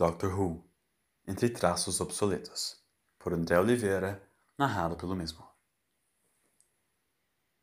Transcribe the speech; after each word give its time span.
Doctor 0.00 0.32
Who 0.32 0.64
Entre 1.26 1.48
Traços 1.48 2.00
Obsoletos 2.00 2.76
por 3.18 3.32
André 3.32 3.58
Oliveira, 3.58 4.22
narrado 4.56 4.94
pelo 4.94 5.16
mesmo. 5.16 5.44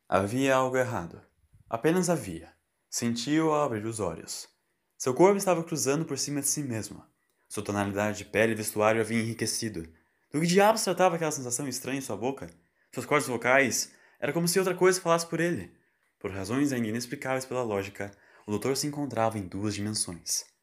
Havia 0.06 0.54
algo 0.54 0.76
errado. 0.76 1.18
Apenas 1.66 2.10
havia. 2.10 2.52
Sentiu 2.90 3.54
ao 3.54 3.64
abrir 3.64 3.86
os 3.86 4.00
olhos. 4.00 4.50
Seu 4.98 5.14
corpo 5.14 5.38
estava 5.38 5.64
cruzando 5.64 6.04
por 6.04 6.18
cima 6.18 6.42
de 6.42 6.46
si 6.46 6.62
mesmo. 6.62 7.02
Sua 7.48 7.64
tonalidade 7.64 8.18
de 8.18 8.26
pele 8.26 8.52
e 8.52 8.54
vestuário 8.54 9.00
havia 9.00 9.22
enriquecido. 9.22 9.90
Do 10.30 10.38
que 10.38 10.46
diabos 10.46 10.84
tratava 10.84 11.16
aquela 11.16 11.32
sensação 11.32 11.66
estranha 11.66 12.00
em 12.00 12.02
sua 12.02 12.18
boca? 12.18 12.50
Suas 12.92 13.06
cordas 13.06 13.26
vocais 13.26 13.94
era 14.20 14.34
como 14.34 14.46
se 14.46 14.58
outra 14.58 14.74
coisa 14.74 15.00
falasse 15.00 15.26
por 15.26 15.40
ele. 15.40 15.74
Por 16.18 16.30
razões 16.30 16.70
ainda 16.70 16.88
inexplicáveis 16.88 17.46
pela 17.46 17.62
lógica, 17.62 18.10
o 18.46 18.50
doutor 18.50 18.76
se 18.76 18.86
encontrava 18.86 19.38
em 19.38 19.48
duas 19.48 19.74
dimensões. 19.74 20.54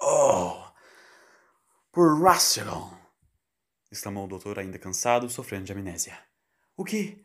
Oh! 0.00 0.70
Por 1.92 2.22
Rassilon! 2.22 3.00
exclamou 3.90 4.24
o 4.24 4.28
doutor, 4.28 4.58
ainda 4.58 4.78
cansado, 4.78 5.28
sofrendo 5.28 5.64
de 5.64 5.72
amnésia. 5.72 6.18
O 6.76 6.84
que? 6.84 7.24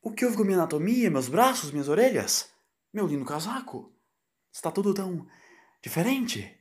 O 0.00 0.12
que 0.12 0.24
houve 0.24 0.36
com 0.36 0.44
minha 0.44 0.56
anatomia, 0.56 1.10
meus 1.10 1.28
braços, 1.28 1.70
minhas 1.70 1.88
orelhas? 1.88 2.50
Meu 2.92 3.06
lindo 3.06 3.24
casaco? 3.24 3.92
Está 4.52 4.70
tudo 4.70 4.94
tão 4.94 5.26
diferente? 5.82 6.56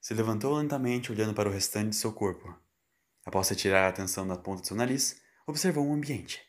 Se 0.00 0.14
levantou 0.14 0.54
lentamente, 0.54 1.10
olhando 1.10 1.34
para 1.34 1.48
o 1.48 1.52
restante 1.52 1.90
de 1.90 1.96
seu 1.96 2.12
corpo. 2.12 2.54
Após 3.24 3.48
retirar 3.48 3.86
a 3.86 3.88
atenção 3.88 4.26
da 4.26 4.36
ponta 4.36 4.62
de 4.62 4.68
seu 4.68 4.76
nariz, 4.76 5.20
observou 5.46 5.86
o 5.86 5.92
ambiente. 5.92 6.40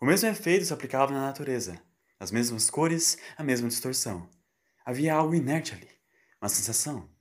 O 0.00 0.04
mesmo 0.04 0.28
efeito 0.28 0.64
se 0.64 0.72
aplicava 0.72 1.12
na 1.12 1.20
natureza. 1.20 1.80
As 2.18 2.30
mesmas 2.30 2.68
cores, 2.68 3.18
a 3.36 3.42
mesma 3.42 3.68
distorção. 3.68 4.28
Havia 4.84 5.14
algo 5.14 5.34
inerte 5.34 5.74
ali, 5.74 5.88
uma 6.40 6.48
sensação. 6.48 7.11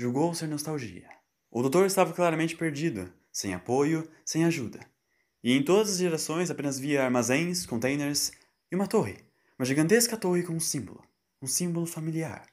Julgou 0.00 0.32
ser 0.32 0.46
nostalgia. 0.46 1.10
O 1.50 1.60
doutor 1.60 1.84
estava 1.84 2.12
claramente 2.12 2.54
perdido, 2.54 3.12
sem 3.32 3.52
apoio, 3.52 4.08
sem 4.24 4.44
ajuda. 4.44 4.78
E 5.42 5.52
em 5.52 5.60
todas 5.60 5.90
as 5.90 5.98
direções 5.98 6.52
apenas 6.52 6.78
via 6.78 7.02
armazéns, 7.04 7.66
containers 7.66 8.30
e 8.70 8.76
uma 8.76 8.86
torre. 8.86 9.18
Uma 9.58 9.66
gigantesca 9.66 10.16
torre 10.16 10.44
com 10.44 10.52
um 10.52 10.60
símbolo. 10.60 11.02
Um 11.42 11.48
símbolo 11.48 11.84
familiar. 11.84 12.46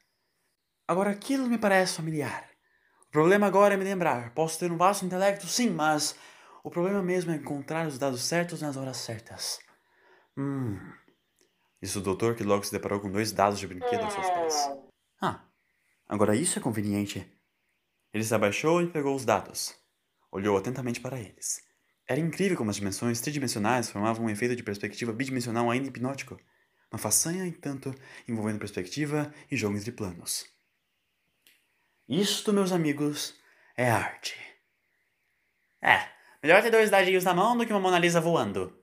Agora 0.87 1.11
aquilo 1.11 1.47
me 1.47 1.59
parece 1.59 1.97
familiar. 1.97 2.49
O 3.09 3.11
problema 3.11 3.45
agora 3.45 3.75
é 3.75 3.77
me 3.77 3.83
lembrar. 3.83 4.33
Posso 4.33 4.57
ter 4.57 4.71
um 4.71 4.77
vasto 4.77 5.05
intelecto, 5.05 5.45
sim, 5.45 5.69
mas 5.69 6.15
o 6.63 6.71
problema 6.71 7.03
mesmo 7.03 7.31
é 7.31 7.35
encontrar 7.35 7.85
os 7.85 7.99
dados 7.99 8.23
certos 8.23 8.63
nas 8.63 8.75
horas 8.75 8.97
certas. 8.97 9.59
Hum. 10.35 10.79
Disse 11.79 11.99
o 11.99 12.01
doutor 12.01 12.33
que 12.35 12.43
logo 12.43 12.63
se 12.63 12.71
deparou 12.71 12.99
com 12.99 13.11
dois 13.11 13.31
dados 13.31 13.59
de 13.59 13.67
brinquedo 13.67 14.01
aos 14.01 14.13
seus 14.13 14.29
pés. 14.31 14.71
Ah, 15.21 15.45
agora 16.09 16.35
isso 16.35 16.57
é 16.57 16.61
conveniente. 16.61 17.34
Ele 18.15 18.23
se 18.23 18.33
abaixou 18.33 18.81
e 18.81 18.87
pegou 18.87 19.13
os 19.13 19.25
dados. 19.25 19.75
Olhou 20.31 20.55
atentamente 20.55 21.01
para 21.01 21.19
eles. 21.19 21.61
Era 22.07 22.17
incrível 22.17 22.55
como 22.55 22.69
as 22.69 22.77
dimensões 22.77 23.19
tridimensionais 23.19 23.89
formavam 23.89 24.25
um 24.25 24.29
efeito 24.29 24.55
de 24.55 24.63
perspectiva 24.63 25.11
bidimensional 25.11 25.69
ainda 25.69 25.89
hipnótico. 25.89 26.39
Uma 26.89 26.97
façanha, 26.97 27.45
entanto, 27.45 27.93
envolvendo 28.25 28.57
perspectiva 28.57 29.33
e 29.51 29.57
jogo 29.57 29.75
entre 29.75 29.91
planos. 29.91 30.45
Isto, 32.07 32.53
meus 32.53 32.71
amigos, 32.71 33.35
é 33.75 33.91
arte. 33.91 34.37
É, 35.81 36.07
melhor 36.41 36.61
ter 36.61 36.71
dois 36.71 36.89
dadinhos 36.89 37.25
na 37.25 37.33
mão 37.33 37.57
do 37.57 37.65
que 37.65 37.73
uma 37.73 37.81
Mona 37.81 37.99
Lisa 37.99 38.21
voando. 38.21 38.73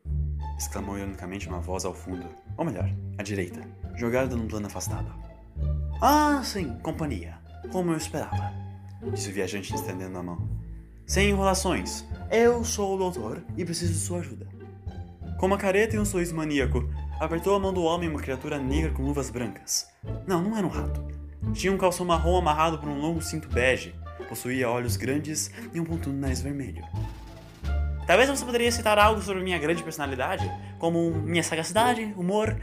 Exclamou 0.58 0.98
ironicamente 0.98 1.48
uma 1.48 1.58
voz 1.62 1.86
ao 1.86 1.94
fundo. 1.94 2.28
Ou 2.58 2.66
melhor, 2.66 2.90
à 3.16 3.22
direita, 3.22 3.62
jogada 3.94 4.36
num 4.36 4.46
plano 4.46 4.66
afastado. 4.66 5.10
Ah, 6.02 6.42
sim, 6.44 6.78
companhia. 6.80 7.40
Como 7.72 7.92
eu 7.92 7.96
esperava. 7.96 8.61
Disse 9.10 9.30
o 9.30 9.32
viajante 9.32 9.74
estendendo 9.74 10.16
a 10.16 10.22
mão. 10.22 10.48
Sem 11.04 11.30
enrolações. 11.30 12.04
Eu 12.30 12.64
sou 12.64 12.94
o 12.94 12.98
doutor 12.98 13.42
e 13.56 13.64
preciso 13.64 13.92
de 13.92 13.98
sua 13.98 14.20
ajuda. 14.20 14.46
Com 15.38 15.46
uma 15.46 15.58
careta 15.58 15.96
e 15.96 15.98
um 15.98 16.04
sorriso 16.04 16.36
maníaco, 16.36 16.88
apertou 17.18 17.54
a 17.54 17.58
mão 17.58 17.72
do 17.72 17.82
homem 17.82 18.08
uma 18.08 18.20
criatura 18.20 18.58
negra 18.58 18.92
com 18.92 19.02
luvas 19.02 19.28
brancas. 19.28 19.88
Não, 20.26 20.40
não 20.40 20.56
era 20.56 20.66
um 20.66 20.70
rato. 20.70 21.04
Tinha 21.52 21.72
um 21.72 21.78
calção 21.78 22.06
marrom 22.06 22.38
amarrado 22.38 22.78
por 22.78 22.88
um 22.88 23.00
longo 23.00 23.20
cinto 23.20 23.48
bege. 23.48 23.94
Possuía 24.28 24.70
olhos 24.70 24.96
grandes 24.96 25.50
e 25.74 25.80
um 25.80 25.84
pontudo 25.84 26.16
nariz 26.16 26.40
vermelho. 26.40 26.84
Talvez 28.06 28.30
você 28.30 28.44
poderia 28.44 28.70
citar 28.70 28.98
algo 28.98 29.20
sobre 29.20 29.42
minha 29.42 29.58
grande 29.58 29.82
personalidade, 29.82 30.50
como 30.78 31.10
minha 31.10 31.42
sagacidade, 31.42 32.14
humor, 32.16 32.56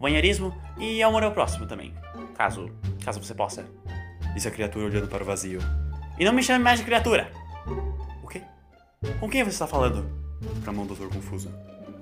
banheirismo 0.00 0.54
e 0.78 1.02
amor 1.02 1.22
ao 1.22 1.32
próximo 1.32 1.66
também. 1.66 1.94
Caso, 2.36 2.68
caso 3.04 3.22
você 3.22 3.34
possa. 3.34 3.64
Disse 4.34 4.48
a 4.48 4.50
criatura 4.50 4.86
olhando 4.86 5.08
para 5.08 5.22
o 5.22 5.26
vazio. 5.26 5.60
E 6.18 6.24
não 6.24 6.32
me 6.32 6.42
chame 6.42 6.62
mais 6.62 6.78
de 6.78 6.84
criatura! 6.84 7.30
O 8.22 8.28
quê? 8.28 8.42
Com 9.18 9.28
quem 9.28 9.42
você 9.42 9.50
está 9.50 9.66
falando? 9.66 10.08
Clamou 10.62 10.84
o 10.84 10.88
doutor 10.88 11.08
confuso. 11.08 11.52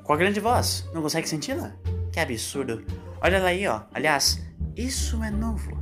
Com 0.02 0.12
a 0.12 0.16
grande 0.16 0.38
voz. 0.38 0.88
Não 0.92 1.00
consegue 1.00 1.28
senti-la? 1.28 1.72
Que 2.12 2.20
absurdo. 2.20 2.84
Olha 3.22 3.36
ela 3.36 3.48
aí, 3.48 3.66
ó. 3.66 3.82
Aliás, 3.94 4.44
isso 4.76 5.22
é 5.22 5.30
novo. 5.30 5.80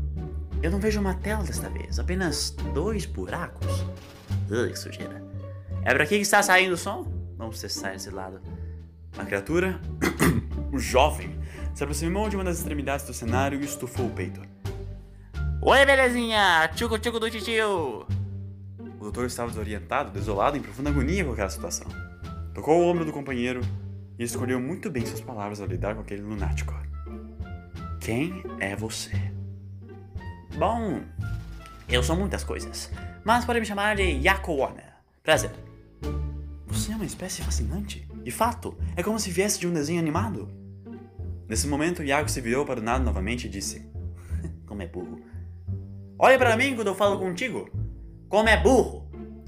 Eu 0.63 0.71
não 0.71 0.79
vejo 0.79 1.01
uma 1.01 1.15
tela 1.15 1.43
desta 1.43 1.69
vez, 1.71 1.99
apenas 1.99 2.51
dois 2.75 3.07
buracos. 3.07 3.85
Ui, 4.51 4.71
que 4.71 4.79
sujeira. 4.79 5.25
É 5.85 5.93
por 5.93 6.03
aqui 6.03 6.17
que 6.17 6.23
está 6.23 6.43
saindo 6.43 6.75
o 6.75 6.77
som? 6.77 7.11
Vamos 7.37 7.61
testar 7.61 7.95
esse 7.95 8.11
lado. 8.11 8.41
A 9.19 9.25
criatura, 9.25 9.81
o 10.71 10.79
jovem, 10.79 11.41
se 11.75 11.83
aproximou 11.83 12.29
de 12.29 12.37
uma 12.37 12.45
das 12.45 12.59
extremidades 12.59 13.07
do 13.07 13.15
cenário 13.15 13.61
e 13.61 13.65
estufou 13.65 14.07
o 14.07 14.11
peito. 14.11 14.41
Oi, 15.63 15.87
belezinha! 15.87 16.69
Tchuco 16.75 16.99
tchuco 16.99 17.19
do 17.19 17.31
titio! 17.31 18.07
Doutor 19.11 19.27
estava 19.27 19.49
desorientado, 19.49 20.13
desolado, 20.13 20.57
em 20.57 20.63
profunda 20.63 20.89
agonia 20.89 21.25
com 21.25 21.33
aquela 21.33 21.51
situação. 21.51 21.85
Tocou 22.55 22.81
o 22.81 22.89
ombro 22.89 23.05
do 23.05 23.13
companheiro 23.13 23.61
e 24.17 24.23
escolheu 24.23 24.61
muito 24.61 24.89
bem 24.89 25.05
suas 25.05 25.21
palavras 25.21 25.61
ao 25.61 25.67
lidar 25.67 25.97
com 25.97 26.03
aquele 26.03 26.23
lunático. 26.23 26.73
Quem 28.01 28.45
é 28.61 28.77
você? 28.77 29.11
Bom, 30.57 31.01
eu 31.89 32.05
sou 32.05 32.15
muitas 32.15 32.45
coisas, 32.45 32.89
mas 33.25 33.45
pode 33.45 33.59
me 33.59 33.67
chamar 33.67 33.97
de 33.97 34.05
Yako 34.05 34.55
Warner. 34.55 34.93
Prazer. 35.25 35.51
Você 36.69 36.93
é 36.93 36.95
uma 36.95 37.05
espécie 37.05 37.43
fascinante. 37.43 38.09
De 38.23 38.31
fato, 38.31 38.79
é 38.95 39.03
como 39.03 39.19
se 39.19 39.33
viesse 39.33 39.59
de 39.59 39.67
um 39.67 39.75
desenho 39.75 39.99
animado. 39.99 40.49
Nesse 41.49 41.67
momento, 41.67 42.05
Yago 42.05 42.29
se 42.29 42.41
virou 42.41 42.65
para 42.65 42.79
o 42.79 42.83
nada 42.83 43.03
novamente 43.03 43.49
e 43.49 43.51
disse: 43.51 43.91
Como 44.67 44.83
é 44.83 44.87
burro. 44.87 45.21
Olha 46.17 46.39
para 46.39 46.57
mim 46.57 46.77
quando 46.77 46.87
eu 46.87 46.95
falo 46.95 47.19
contigo. 47.19 47.69
Como 48.29 48.49
é 48.49 48.57
burro, 48.57 49.00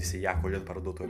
disse 0.03 0.19
Yaco 0.19 0.47
olhando 0.47 0.65
para 0.65 0.79
o 0.79 0.83
doutor. 0.83 1.09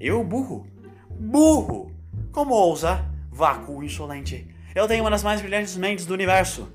Eu, 0.00 0.22
burro? 0.22 0.66
Burro! 1.10 1.92
Como 2.30 2.54
ousa? 2.54 3.04
Vácuo 3.30 3.82
insolente. 3.82 4.48
Eu 4.74 4.86
tenho 4.86 5.02
uma 5.02 5.10
das 5.10 5.24
mais 5.24 5.40
brilhantes 5.40 5.76
mentes 5.76 6.06
do 6.06 6.14
universo. 6.14 6.68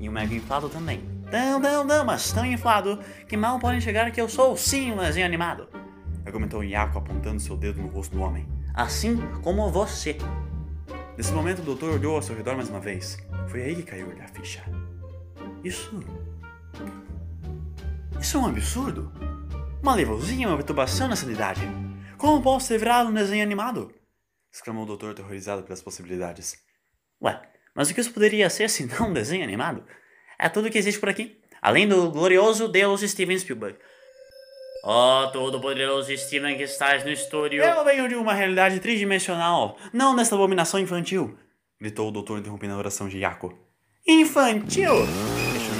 E 0.00 0.08
um 0.08 0.12
mega 0.12 0.34
inflado 0.34 0.68
também. 0.68 1.00
Tão, 1.30 1.62
tão, 1.62 1.86
tão, 1.86 2.04
mas 2.04 2.32
tão 2.32 2.44
inflado 2.44 2.98
que 3.28 3.36
mal 3.36 3.58
podem 3.60 3.80
chegar 3.80 4.10
que 4.10 4.20
eu 4.20 4.28
sou 4.28 4.56
sim 4.56 4.92
um 4.92 4.96
desenho 4.96 5.26
animado. 5.26 5.68
Argumentou 6.26 6.64
Yaco 6.64 6.98
apontando 6.98 7.38
seu 7.38 7.56
dedo 7.56 7.80
no 7.80 7.88
rosto 7.88 8.16
do 8.16 8.22
homem. 8.22 8.46
Assim 8.74 9.16
como 9.42 9.70
você. 9.70 10.18
Nesse 11.16 11.32
momento, 11.32 11.60
o 11.60 11.64
doutor 11.64 11.94
olhou 11.94 12.16
ao 12.16 12.22
seu 12.22 12.34
redor 12.34 12.56
mais 12.56 12.68
uma 12.68 12.80
vez. 12.80 13.16
Foi 13.46 13.62
aí 13.62 13.76
que 13.76 13.82
caiu-lhe 13.84 14.20
a 14.20 14.28
ficha. 14.28 14.62
Isso. 15.62 16.02
Isso 18.20 18.36
é 18.36 18.40
um 18.40 18.46
absurdo. 18.46 19.12
Uma 19.82 19.94
levozinha, 19.94 20.46
uma 20.46 20.56
perturbação 20.56 21.08
na 21.08 21.16
sanidade. 21.16 21.62
Como 22.18 22.42
posso 22.42 22.70
livrá-lo 22.72 23.08
um 23.08 23.14
desenho 23.14 23.42
animado? 23.42 23.90
exclamou 24.52 24.82
o 24.82 24.86
doutor 24.86 25.12
aterrorizado 25.12 25.62
pelas 25.62 25.80
possibilidades. 25.80 26.56
Ué, 27.22 27.40
mas 27.74 27.88
o 27.88 27.94
que 27.94 28.00
isso 28.00 28.12
poderia 28.12 28.50
ser 28.50 28.68
se 28.68 28.84
não 28.84 29.08
um 29.08 29.12
desenho 29.12 29.42
animado? 29.42 29.82
É 30.38 30.48
tudo 30.48 30.68
que 30.68 30.76
existe 30.76 31.00
por 31.00 31.08
aqui, 31.08 31.40
além 31.62 31.88
do 31.88 32.10
glorioso 32.10 32.68
Deus 32.68 33.00
Steven 33.00 33.38
Spielberg. 33.38 33.78
Oh, 34.84 35.30
todo-poderoso 35.32 36.14
Steven 36.16 36.56
que 36.56 36.64
estás 36.64 37.04
no 37.04 37.10
estúdio. 37.10 37.62
Eu 37.62 37.84
venho 37.84 38.08
de 38.08 38.16
uma 38.16 38.34
realidade 38.34 38.80
tridimensional, 38.80 39.78
não 39.92 40.14
desta 40.14 40.34
abominação 40.34 40.80
infantil, 40.80 41.38
gritou 41.80 42.08
o 42.08 42.12
doutor 42.12 42.38
interrompendo 42.38 42.74
a 42.74 42.78
oração 42.78 43.08
de 43.08 43.18
Yaco. 43.18 43.58
Infantil? 44.06 45.06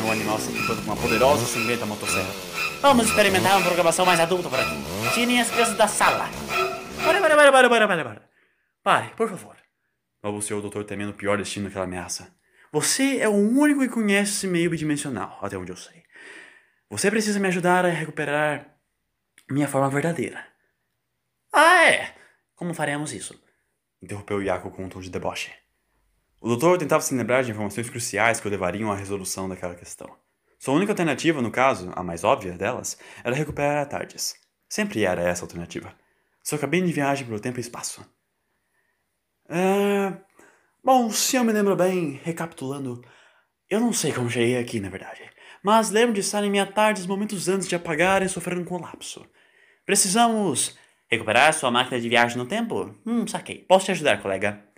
O 0.07 0.11
animal 0.11 0.39
se 0.39 0.51
equipando 0.51 0.83
com 0.83 0.93
uma 0.93 0.97
poderosa 0.97 1.45
sangrenta 1.47 1.87
motosserra. 1.87 2.33
Vamos 2.81 3.07
experimentar 3.07 3.57
uma 3.57 3.65
programação 3.65 4.05
mais 4.07 4.19
adulta 4.19 4.49
por 4.49 4.59
aqui. 4.59 4.75
Tirem 5.15 5.41
as 5.41 5.51
crianças 5.51 5.77
da 5.77 5.87
sala. 5.87 6.29
Para, 7.05 7.21
para, 7.21 7.37
para, 7.37 7.53
para, 7.53 7.69
para, 7.69 7.87
para, 7.89 8.05
para. 8.05 8.31
Pare, 8.83 9.09
por 9.15 9.29
favor. 9.29 9.57
Balbuciou 10.23 10.59
o 10.59 10.63
doutor 10.63 10.85
temendo 10.85 11.11
o 11.11 11.15
pior 11.15 11.39
destino 11.39 11.67
daquela 11.67 11.85
ameaça. 11.85 12.35
Você 12.73 13.19
é 13.19 13.29
o 13.29 13.33
único 13.33 13.81
que 13.81 13.89
conhece 13.89 14.33
esse 14.33 14.47
meio 14.47 14.71
bidimensional, 14.71 15.39
até 15.43 15.57
onde 15.57 15.73
eu 15.73 15.77
sei. 15.77 16.03
Você 16.89 17.11
precisa 17.11 17.39
me 17.39 17.49
ajudar 17.49 17.85
a 17.85 17.89
recuperar 17.89 18.75
minha 19.51 19.69
forma 19.69 19.91
verdadeira. 19.91 20.45
Ah, 21.53 21.85
é? 21.91 22.15
Como 22.55 22.75
faremos 22.75 23.13
isso? 23.13 23.41
Interrompeu 24.03 24.43
Yaco 24.43 24.71
com 24.71 24.85
um 24.85 24.89
tom 24.89 25.01
de 25.01 25.11
deboche. 25.11 25.53
O 26.41 26.49
doutor 26.49 26.79
tentava 26.79 27.03
se 27.03 27.15
lembrar 27.15 27.45
de 27.45 27.51
informações 27.51 27.91
cruciais 27.91 28.41
que 28.41 28.49
o 28.49 28.51
levariam 28.51 28.91
à 28.91 28.97
resolução 28.97 29.47
daquela 29.47 29.75
questão. 29.75 30.09
Sua 30.59 30.75
única 30.75 30.93
alternativa, 30.93 31.43
no 31.43 31.51
caso, 31.51 31.93
a 31.95 32.03
mais 32.03 32.25
óbvia 32.25 32.53
delas, 32.53 32.97
era 33.23 33.37
recuperar 33.37 33.83
a 33.83 33.87
Tardes. 33.87 34.35
Sempre 34.67 35.05
era 35.05 35.21
essa 35.21 35.43
a 35.43 35.45
alternativa. 35.45 35.95
Sua 36.43 36.59
cabine 36.59 36.87
de 36.87 36.95
viagem 36.95 37.27
pelo 37.27 37.39
tempo 37.39 37.59
e 37.59 37.61
espaço. 37.61 38.03
É... 39.51 40.15
Bom, 40.83 41.11
se 41.11 41.37
eu 41.37 41.45
me 41.45 41.53
lembro 41.53 41.77
bem, 41.77 42.19
recapitulando, 42.25 43.05
eu 43.69 43.79
não 43.79 43.93
sei 43.93 44.11
como 44.11 44.31
cheguei 44.31 44.57
aqui, 44.57 44.81
na 44.81 44.89
verdade. 44.89 45.31
Mas 45.63 45.91
lembro 45.91 46.15
de 46.15 46.21
estar 46.21 46.43
em 46.43 46.51
minha 46.51 46.67
tarde 46.67 47.07
momentos 47.07 47.49
antes 47.49 47.69
de 47.69 47.75
apagar 47.75 48.23
e 48.23 48.29
sofrer 48.31 48.57
um 48.57 48.65
colapso. 48.65 49.27
Precisamos 49.85 50.79
recuperar 51.11 51.53
sua 51.53 51.71
máquina 51.71 52.01
de 52.01 52.09
viagem 52.09 52.39
no 52.39 52.47
tempo? 52.47 52.99
Hum, 53.05 53.27
saquei. 53.27 53.59
Posso 53.59 53.85
te 53.85 53.91
ajudar, 53.91 54.23
colega? 54.23 54.70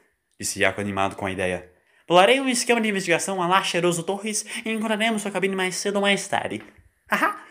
Disse 0.43 0.59
Iaco 0.59 0.81
animado 0.81 1.15
com 1.15 1.25
a 1.25 1.31
ideia. 1.31 1.73
Pularei 2.05 2.41
um 2.41 2.49
esquema 2.49 2.81
de 2.81 2.89
investigação 2.89 3.41
a 3.41 3.47
lá 3.47 3.62
cheiroso 3.62 4.03
Torres 4.03 4.44
e 4.65 4.71
encontraremos 4.71 5.23
sua 5.23 5.31
cabine 5.31 5.55
mais 5.55 5.77
cedo 5.77 5.97
ou 5.97 6.03
mais 6.03 6.27
tarde. 6.27 6.61
Haha! 7.09 7.47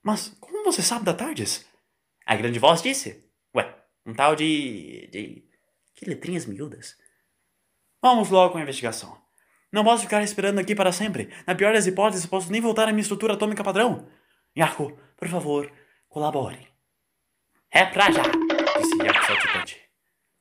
Mas 0.00 0.28
como 0.38 0.62
você 0.62 0.80
sabe 0.80 1.04
da 1.04 1.12
Tardes? 1.12 1.66
A 2.24 2.36
grande 2.36 2.60
voz 2.60 2.80
disse. 2.80 3.28
Ué, 3.52 3.74
um 4.06 4.14
tal 4.14 4.36
de. 4.36 5.08
de. 5.10 5.44
que 5.96 6.08
letrinhas 6.08 6.46
miúdas? 6.46 6.96
Vamos 8.00 8.30
logo 8.30 8.52
com 8.52 8.58
a 8.58 8.62
investigação. 8.62 9.20
Não 9.72 9.82
posso 9.82 10.04
ficar 10.04 10.22
esperando 10.22 10.60
aqui 10.60 10.76
para 10.76 10.92
sempre. 10.92 11.34
Na 11.48 11.56
pior 11.56 11.72
das 11.72 11.88
hipóteses, 11.88 12.26
posso 12.26 12.52
nem 12.52 12.60
voltar 12.60 12.86
à 12.86 12.92
minha 12.92 13.02
estrutura 13.02 13.34
atômica 13.34 13.64
padrão. 13.64 14.08
Yaku, 14.56 14.96
por 15.16 15.26
favor, 15.26 15.72
colabore. 16.08 16.68
É 17.72 17.84
pra 17.86 18.08
já, 18.12 18.22
disse 18.22 18.96
Yaku 19.02 19.26
saltitante. 19.26 19.87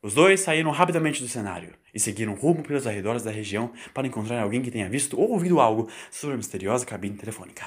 Os 0.01 0.13
dois 0.13 0.41
saíram 0.41 0.69
rapidamente 0.69 1.23
do 1.23 1.27
cenário 1.27 1.73
e 1.91 1.99
seguiram 1.99 2.35
rumo 2.35 2.61
pelos 2.61 2.85
arredores 2.85 3.23
da 3.23 3.31
região 3.31 3.71
para 3.95 4.05
encontrar 4.05 4.41
alguém 4.41 4.61
que 4.61 4.69
tenha 4.69 4.87
visto 4.87 5.19
ou 5.19 5.31
ouvido 5.31 5.59
algo 5.59 5.89
sobre 6.11 6.35
a 6.35 6.37
misteriosa 6.37 6.85
cabine 6.85 7.17
telefônica. 7.17 7.65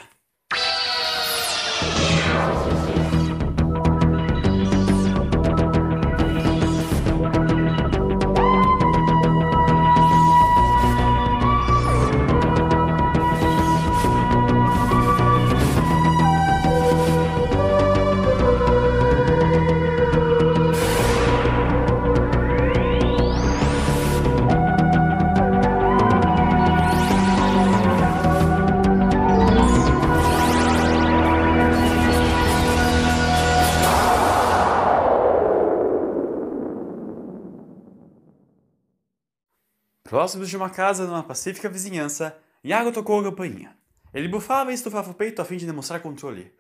Próximos 40.10 40.50
de 40.50 40.56
uma 40.56 40.68
casa 40.68 41.06
numa 41.06 41.22
pacífica 41.22 41.68
vizinhança, 41.68 42.36
Iago 42.64 42.90
tocou 42.90 43.20
a 43.20 43.22
campainha. 43.22 43.78
Ele 44.12 44.26
bufava 44.26 44.72
e 44.72 44.74
estufava 44.74 45.12
o 45.12 45.14
peito 45.14 45.40
a 45.40 45.44
fim 45.44 45.56
de 45.56 45.64
demonstrar 45.64 46.02
controle. 46.02 46.52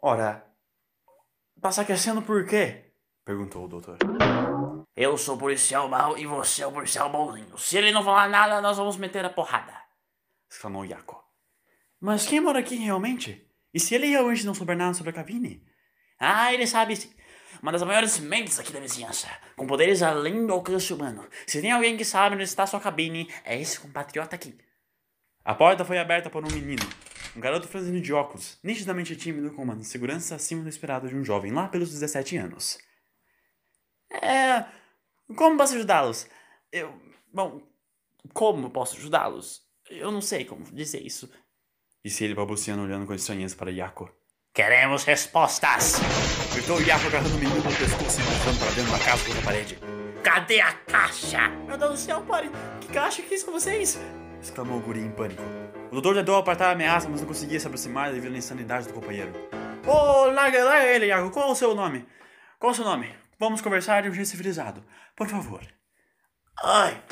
Ora, 0.00 0.44
passa 1.60 1.82
aquecendo 1.82 2.20
por 2.20 2.44
quê? 2.44 2.92
perguntou 3.24 3.64
o 3.64 3.68
doutor. 3.68 3.98
Eu 4.96 5.16
sou 5.16 5.38
policial 5.38 5.88
mau 5.88 6.18
e 6.18 6.26
você 6.26 6.64
é 6.64 6.66
o 6.66 6.72
policial 6.72 7.12
bonzinho. 7.12 7.56
Se 7.56 7.78
ele 7.78 7.92
não 7.92 8.02
falar 8.02 8.28
nada, 8.28 8.60
nós 8.60 8.76
vamos 8.76 8.96
meter 8.96 9.24
a 9.24 9.30
porrada. 9.30 9.72
exclamou 10.50 10.84
Iaco. 10.84 11.22
Mas 12.00 12.26
quem 12.26 12.40
mora 12.40 12.58
aqui 12.58 12.74
realmente? 12.74 13.48
E 13.72 13.78
se 13.78 13.94
ele 13.94 14.08
realmente 14.08 14.44
não 14.44 14.52
souber 14.52 14.76
nada 14.76 14.94
sobre 14.94 15.10
a 15.10 15.14
cabine? 15.14 15.64
Ah, 16.18 16.52
ele 16.52 16.66
sabe 16.66 16.96
sim 16.96 17.21
uma 17.62 17.70
das 17.70 17.82
maiores 17.84 18.18
mentes 18.18 18.58
aqui 18.58 18.72
da 18.72 18.80
vizinhança, 18.80 19.28
com 19.56 19.68
poderes 19.68 20.02
além 20.02 20.44
do 20.44 20.52
alcance 20.52 20.92
humano. 20.92 21.24
Se 21.46 21.60
tem 21.60 21.70
alguém 21.70 21.96
que 21.96 22.04
sabe 22.04 22.34
onde 22.34 22.42
está 22.44 22.66
sua 22.66 22.80
cabine, 22.80 23.32
é 23.44 23.58
esse 23.58 23.78
compatriota 23.78 24.34
aqui. 24.34 24.58
A 25.44 25.54
porta 25.54 25.84
foi 25.84 25.98
aberta 25.98 26.28
por 26.28 26.44
um 26.44 26.50
menino, 26.50 26.82
um 27.36 27.40
garoto 27.40 27.68
franzino 27.68 28.00
de 28.00 28.12
óculos, 28.12 28.58
nitidamente 28.64 29.14
tímido, 29.14 29.52
com 29.52 29.62
uma 29.62 29.80
segurança 29.84 30.34
acima 30.34 30.64
do 30.64 30.68
esperado 30.68 31.08
de 31.08 31.14
um 31.14 31.24
jovem 31.24 31.52
lá 31.52 31.68
pelos 31.68 31.90
17 31.90 32.36
anos. 32.36 32.78
É. 34.10 34.64
Como 35.36 35.56
posso 35.56 35.76
ajudá-los? 35.76 36.26
Eu. 36.70 36.92
Bom, 37.32 37.62
como 38.32 38.70
posso 38.70 38.96
ajudá-los? 38.96 39.62
Eu 39.88 40.10
não 40.10 40.20
sei 40.20 40.44
como 40.44 40.64
dizer 40.64 41.00
isso. 41.00 41.30
Disse 42.04 42.24
ele 42.24 42.34
balbuciando, 42.34 42.82
olhando 42.82 43.06
com 43.06 43.14
estranheza 43.14 43.54
para 43.56 43.70
Yako. 43.70 44.10
Queremos 44.54 45.04
respostas! 45.04 45.94
Gritou 46.52 46.78
Iaco 46.82 47.06
agarrando 47.06 47.36
o 47.36 47.38
menino 47.38 47.62
pelo 47.62 47.74
pescoço 47.74 48.20
e 48.20 48.22
empurrando 48.22 48.58
para 48.58 48.70
dentro 48.72 48.92
da 48.92 48.98
casa 48.98 49.24
contra 49.24 49.40
a 49.40 49.44
parede. 49.44 49.78
Cadê 50.22 50.60
a 50.60 50.72
caixa? 50.74 51.48
Meu 51.66 51.78
Deus 51.78 51.92
do 51.92 51.96
céu, 51.96 52.20
pare! 52.20 52.50
Que 52.78 52.88
caixa? 52.88 53.22
que 53.22 53.38
são 53.38 53.50
vocês? 53.50 53.98
exclamou 54.42 54.76
o 54.76 54.82
guri 54.82 55.00
em 55.00 55.10
pânico. 55.10 55.42
O 55.88 55.92
doutor 55.92 56.16
tentou 56.16 56.36
apartar 56.36 56.68
a 56.68 56.72
ameaça, 56.72 57.08
mas 57.08 57.22
não 57.22 57.28
conseguia 57.28 57.58
se 57.58 57.66
aproximar 57.66 58.12
devido 58.12 58.34
à 58.34 58.36
insanidade 58.36 58.88
do 58.88 58.92
companheiro. 58.92 59.32
Ô, 59.86 59.90
oh, 59.90 60.24
larga, 60.26 60.62
larga 60.62 60.86
ele, 60.86 61.06
Iago. 61.06 61.30
Qual 61.30 61.48
é 61.48 61.52
o 61.52 61.54
seu 61.54 61.74
nome? 61.74 62.06
Qual 62.58 62.72
é 62.72 62.74
o 62.74 62.76
seu 62.76 62.84
nome? 62.84 63.10
Vamos 63.38 63.62
conversar 63.62 64.02
de 64.02 64.10
um 64.10 64.12
jeito 64.12 64.28
civilizado. 64.28 64.84
Por 65.16 65.28
favor. 65.28 65.66
Ai, 66.62 67.02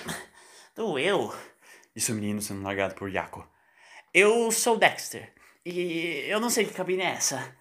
doeu, 0.77 1.35
disse 1.97 2.13
o 2.13 2.15
menino 2.15 2.43
sendo 2.43 2.63
largado 2.63 2.95
por 2.95 3.11
Iaco. 3.11 3.49
Eu 4.13 4.53
sou 4.53 4.77
Dexter. 4.77 5.40
E 5.65 6.25
eu 6.27 6.41
não 6.41 6.49
sei 6.49 6.65
que 6.65 6.73
cabine 6.73 7.03
é 7.03 7.11
essa. 7.11 7.55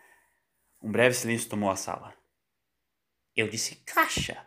Um 0.81 0.91
breve 0.91 1.13
silêncio 1.15 1.49
tomou 1.49 1.69
a 1.69 1.75
sala. 1.75 2.13
Eu 3.35 3.49
disse 3.49 3.75
caixa, 3.85 4.37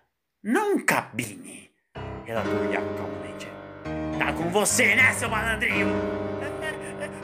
não 0.42 0.84
cabine, 0.84 1.70
relatou 2.24 2.64
Iaco 2.72 2.94
calmamente. 2.94 3.48
Tá 4.18 4.32
com 4.32 4.50
você, 4.50 4.94
né, 4.94 5.12
seu 5.12 5.28
malandrinho? 5.28 5.88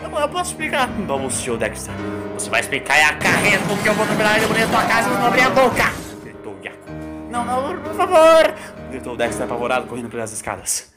Eu, 0.02 0.10
eu 0.18 0.28
posso 0.28 0.52
explicar. 0.52 0.86
Vamos, 0.86 1.34
senhor 1.34 1.58
Dexter. 1.58 1.94
Você 2.34 2.50
vai 2.50 2.60
explicar 2.60 2.98
e 2.98 3.02
a 3.02 3.18
carreira 3.18 3.62
porque 3.66 3.88
eu 3.88 3.94
vou 3.94 4.06
dominar 4.06 4.36
ele 4.36 4.46
bonito 4.46 4.70
tua 4.70 4.86
casa 4.86 5.08
e 5.08 5.12
não 5.12 5.26
abrir 5.26 5.42
a 5.42 5.50
boca. 5.50 5.84
Gritou 6.22 6.58
Iaco. 6.62 6.90
Não, 7.30 7.44
não, 7.44 7.82
por 7.82 7.94
favor. 7.94 8.88
Gritou 8.90 9.16
Dexter 9.16 9.46
apavorado 9.46 9.86
correndo 9.86 10.10
pelas 10.10 10.32
escadas. 10.32 10.94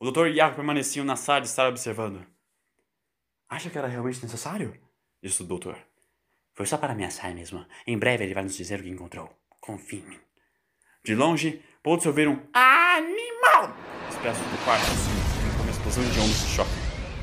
O 0.00 0.04
doutor 0.04 0.28
e 0.28 0.36
Iaco 0.36 0.56
permaneciam 0.56 1.04
na 1.04 1.16
sala 1.16 1.40
e 1.40 1.44
estavam 1.44 1.70
observando. 1.70 2.31
Acha 3.52 3.68
que 3.68 3.76
era 3.76 3.86
realmente 3.86 4.22
necessário? 4.22 4.72
Disse 5.22 5.42
o 5.42 5.44
doutor. 5.44 5.76
Foi 6.54 6.64
só 6.64 6.78
para 6.78 6.94
ameaçar 6.94 7.34
mesmo. 7.34 7.62
Em 7.86 7.98
breve 7.98 8.24
ele 8.24 8.32
vai 8.32 8.44
nos 8.44 8.56
dizer 8.56 8.80
o 8.80 8.82
que 8.82 8.88
encontrou. 8.88 9.28
Confie 9.60 9.98
em 9.98 10.08
mim. 10.08 10.18
De 11.04 11.14
longe, 11.14 11.62
pôde-se 11.82 12.08
ouvir 12.08 12.28
um 12.28 12.40
animal 12.54 13.76
expresso 14.08 14.40
do 14.40 14.64
quarto 14.64 14.84
assim, 14.84 15.50
como 15.50 15.64
uma 15.64 15.70
explosão 15.70 16.02
de 16.02 16.18
ondas 16.18 16.40
de 16.40 16.46
choque. 16.46 16.70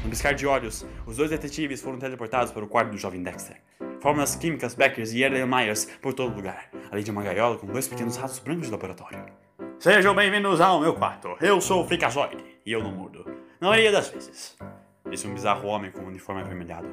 No 0.03 0.09
piscar 0.11 0.35
de 0.35 0.45
olhos, 0.45 0.85
os 1.07 1.17
dois 1.17 1.31
detetives 1.31 1.81
foram 1.81 1.97
teleportados 1.97 2.53
para 2.53 2.63
o 2.63 2.67
quarto 2.67 2.91
do 2.91 2.97
jovem 2.99 3.23
Dexter. 3.23 3.59
Fórmulas 3.99 4.35
químicas, 4.35 4.75
Beckers 4.75 5.11
e 5.13 5.23
Erlenmeyers 5.23 5.85
por 5.99 6.13
todo 6.13 6.35
lugar, 6.35 6.69
além 6.91 7.03
de 7.03 7.09
uma 7.09 7.23
gaiola 7.23 7.57
com 7.57 7.65
dois 7.65 7.87
pequenos 7.87 8.17
ratos 8.17 8.37
brancos 8.37 8.67
de 8.67 8.71
laboratório. 8.71 9.25
Sejam 9.79 10.13
bem-vindos 10.13 10.61
ao 10.61 10.79
meu 10.79 10.93
quarto. 10.93 11.35
Eu 11.41 11.59
sou 11.59 11.83
o 11.83 11.87
Fricazoide 11.87 12.61
e 12.63 12.71
eu 12.71 12.83
não 12.83 12.91
mudo. 12.91 13.25
Na 13.59 13.69
maioria 13.69 13.91
das 13.91 14.09
vezes 14.09 14.55
disse 15.09 15.27
um 15.27 15.33
bizarro 15.33 15.67
homem 15.67 15.91
com 15.91 16.01
um 16.01 16.07
uniforme 16.07 16.41
avermelhado, 16.41 16.87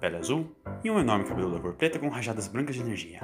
pele 0.00 0.16
azul 0.16 0.54
e 0.82 0.90
um 0.90 0.98
enorme 0.98 1.24
cabelo 1.24 1.52
da 1.52 1.60
cor 1.60 1.74
preta 1.74 1.98
com 1.98 2.08
rajadas 2.08 2.48
brancas 2.48 2.76
de 2.76 2.82
energia. 2.82 3.20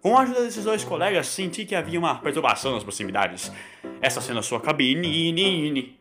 Com 0.00 0.16
a 0.16 0.22
ajuda 0.22 0.42
desses 0.42 0.64
dois 0.64 0.84
colegas, 0.84 1.26
senti 1.26 1.66
que 1.66 1.74
havia 1.74 1.98
uma 1.98 2.20
perturbação 2.20 2.72
nas 2.72 2.84
proximidades. 2.84 3.50
Essa 4.00 4.20
sendo 4.20 4.38
a 4.38 4.42
sua 4.42 4.60
cabine. 4.60 5.98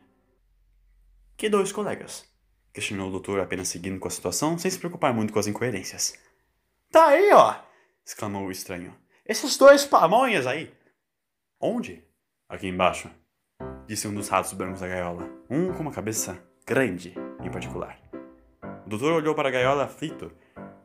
Que 1.35 1.49
dois 1.49 1.71
colegas? 1.71 2.25
Questionou 2.71 3.07
o 3.07 3.11
doutor, 3.11 3.39
apenas 3.39 3.69
seguindo 3.69 3.99
com 3.99 4.07
a 4.07 4.11
situação, 4.11 4.57
sem 4.57 4.69
se 4.69 4.77
preocupar 4.77 5.13
muito 5.13 5.33
com 5.33 5.39
as 5.39 5.47
incoerências. 5.47 6.13
Tá 6.91 7.07
aí, 7.07 7.31
ó! 7.33 7.55
exclamou 8.05 8.45
o 8.45 8.51
estranho. 8.51 8.95
Esses 9.25 9.57
dois 9.57 9.83
pamonhas 9.83 10.45
aí! 10.45 10.71
Onde? 11.59 12.03
Aqui 12.47 12.67
embaixo, 12.67 13.09
disse 13.87 14.07
um 14.07 14.13
dos 14.13 14.29
ratos 14.29 14.53
brancos 14.53 14.79
da 14.79 14.87
gaiola, 14.87 15.27
um 15.49 15.73
com 15.73 15.81
uma 15.81 15.91
cabeça 15.91 16.41
grande 16.65 17.13
em 17.43 17.49
particular. 17.49 17.97
O 18.85 18.89
doutor 18.89 19.11
olhou 19.13 19.35
para 19.35 19.49
a 19.49 19.51
gaiola 19.51 19.83
aflito, 19.83 20.31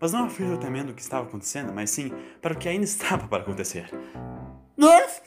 mas 0.01 0.13
não 0.13 0.25
aflito 0.25 0.59
temendo 0.59 0.91
o 0.91 0.95
que 0.95 1.01
estava 1.01 1.27
acontecendo, 1.27 1.73
mas 1.73 1.91
sim 1.91 2.13
para 2.41 2.55
o 2.55 2.59
que 2.59 2.69
ainda 2.69 2.85
estava 2.87 3.29
para 3.29 3.43
acontecer. 3.43 3.89
Nerf! 4.77 5.23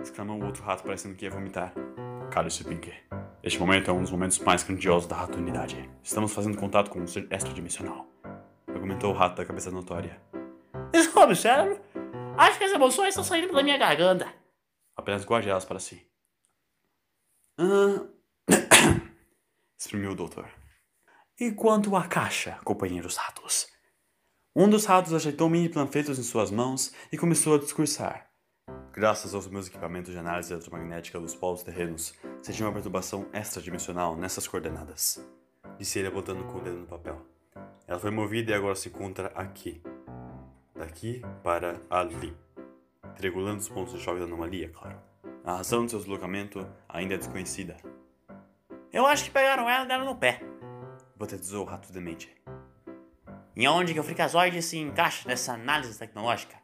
exclamou 0.00 0.40
o 0.40 0.44
outro 0.46 0.62
rato, 0.62 0.82
parecendo 0.82 1.14
que 1.14 1.24
ia 1.24 1.30
vomitar. 1.30 1.72
Cale-se, 2.30 2.64
Pinky. 2.64 2.92
Este 3.42 3.58
momento 3.58 3.90
é 3.90 3.94
um 3.94 4.00
dos 4.00 4.10
momentos 4.10 4.38
mais 4.38 4.62
grandiosos 4.62 5.08
da 5.08 5.16
rato-unidade. 5.16 5.90
Estamos 6.02 6.32
fazendo 6.32 6.56
contato 6.56 6.90
com 6.90 7.00
um 7.00 7.06
ser 7.06 7.26
extradimensional. 7.30 8.06
Argumentou 8.68 9.12
o 9.12 9.16
rato 9.16 9.36
da 9.36 9.44
cabeça 9.44 9.70
notória. 9.70 10.20
Desculpe, 10.92 11.34
cérebro. 11.34 11.80
Acho 12.36 12.58
que 12.58 12.64
as 12.64 12.72
emoções 12.72 13.08
estão 13.08 13.24
saindo 13.24 13.48
pela 13.48 13.62
minha 13.62 13.76
garganta. 13.76 14.32
Apenas 14.96 15.24
guarde 15.24 15.50
elas 15.50 15.64
para 15.64 15.78
si. 15.78 16.06
Ah, 17.58 18.06
exprimiu 19.78 20.12
o 20.12 20.14
doutor. 20.14 20.48
E 21.42 21.50
quanto 21.50 21.96
à 21.96 22.06
caixa, 22.06 22.56
companheiros 22.62 23.16
ratos? 23.16 23.66
Um 24.54 24.70
dos 24.70 24.84
ratos 24.84 25.12
ajeitou 25.12 25.50
mini 25.50 25.68
panfletos 25.68 26.16
em 26.16 26.22
suas 26.22 26.52
mãos 26.52 26.94
e 27.10 27.18
começou 27.18 27.56
a 27.56 27.58
discursar. 27.58 28.30
Graças 28.92 29.34
aos 29.34 29.48
meus 29.48 29.66
equipamentos 29.66 30.12
de 30.12 30.18
análise 30.20 30.52
eletromagnética 30.52 31.18
dos 31.18 31.34
polos 31.34 31.64
terrenos, 31.64 32.14
senti 32.40 32.62
uma 32.62 32.72
perturbação 32.72 33.26
extradimensional 33.32 34.14
nessas 34.16 34.46
coordenadas. 34.46 35.20
Disse 35.80 35.98
ele 35.98 36.06
apontando 36.06 36.44
com 36.44 36.58
o 36.58 36.60
dedo 36.60 36.76
no 36.76 36.86
papel. 36.86 37.20
Ela 37.88 37.98
foi 37.98 38.12
movida 38.12 38.52
e 38.52 38.54
agora 38.54 38.76
se 38.76 38.88
encontra 38.88 39.32
aqui. 39.34 39.82
Daqui 40.76 41.22
para 41.42 41.82
ali. 41.90 42.32
Regulando 43.20 43.58
os 43.58 43.68
pontos 43.68 43.94
de 43.94 43.98
choque 43.98 44.20
da 44.20 44.26
anomalia, 44.26 44.68
claro. 44.68 45.02
A 45.42 45.56
razão 45.56 45.84
de 45.84 45.90
seu 45.90 45.98
deslocamento 45.98 46.64
ainda 46.88 47.14
é 47.14 47.18
desconhecida. 47.18 47.78
Eu 48.92 49.04
acho 49.08 49.24
que 49.24 49.30
pegaram 49.32 49.68
ela 49.68 49.84
e 49.84 49.88
deram 49.88 50.04
no 50.04 50.14
pé. 50.14 50.51
Botetizou 51.22 51.62
o 51.62 51.68
rato 51.68 51.92
demente. 51.92 52.28
E 53.54 53.68
onde 53.68 53.94
que 53.94 54.00
o 54.00 54.02
fricazoide 54.02 54.60
se 54.60 54.76
encaixa 54.76 55.28
nessa 55.28 55.52
análise 55.52 55.96
tecnológica? 55.96 56.56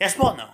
Respondam! 0.00 0.52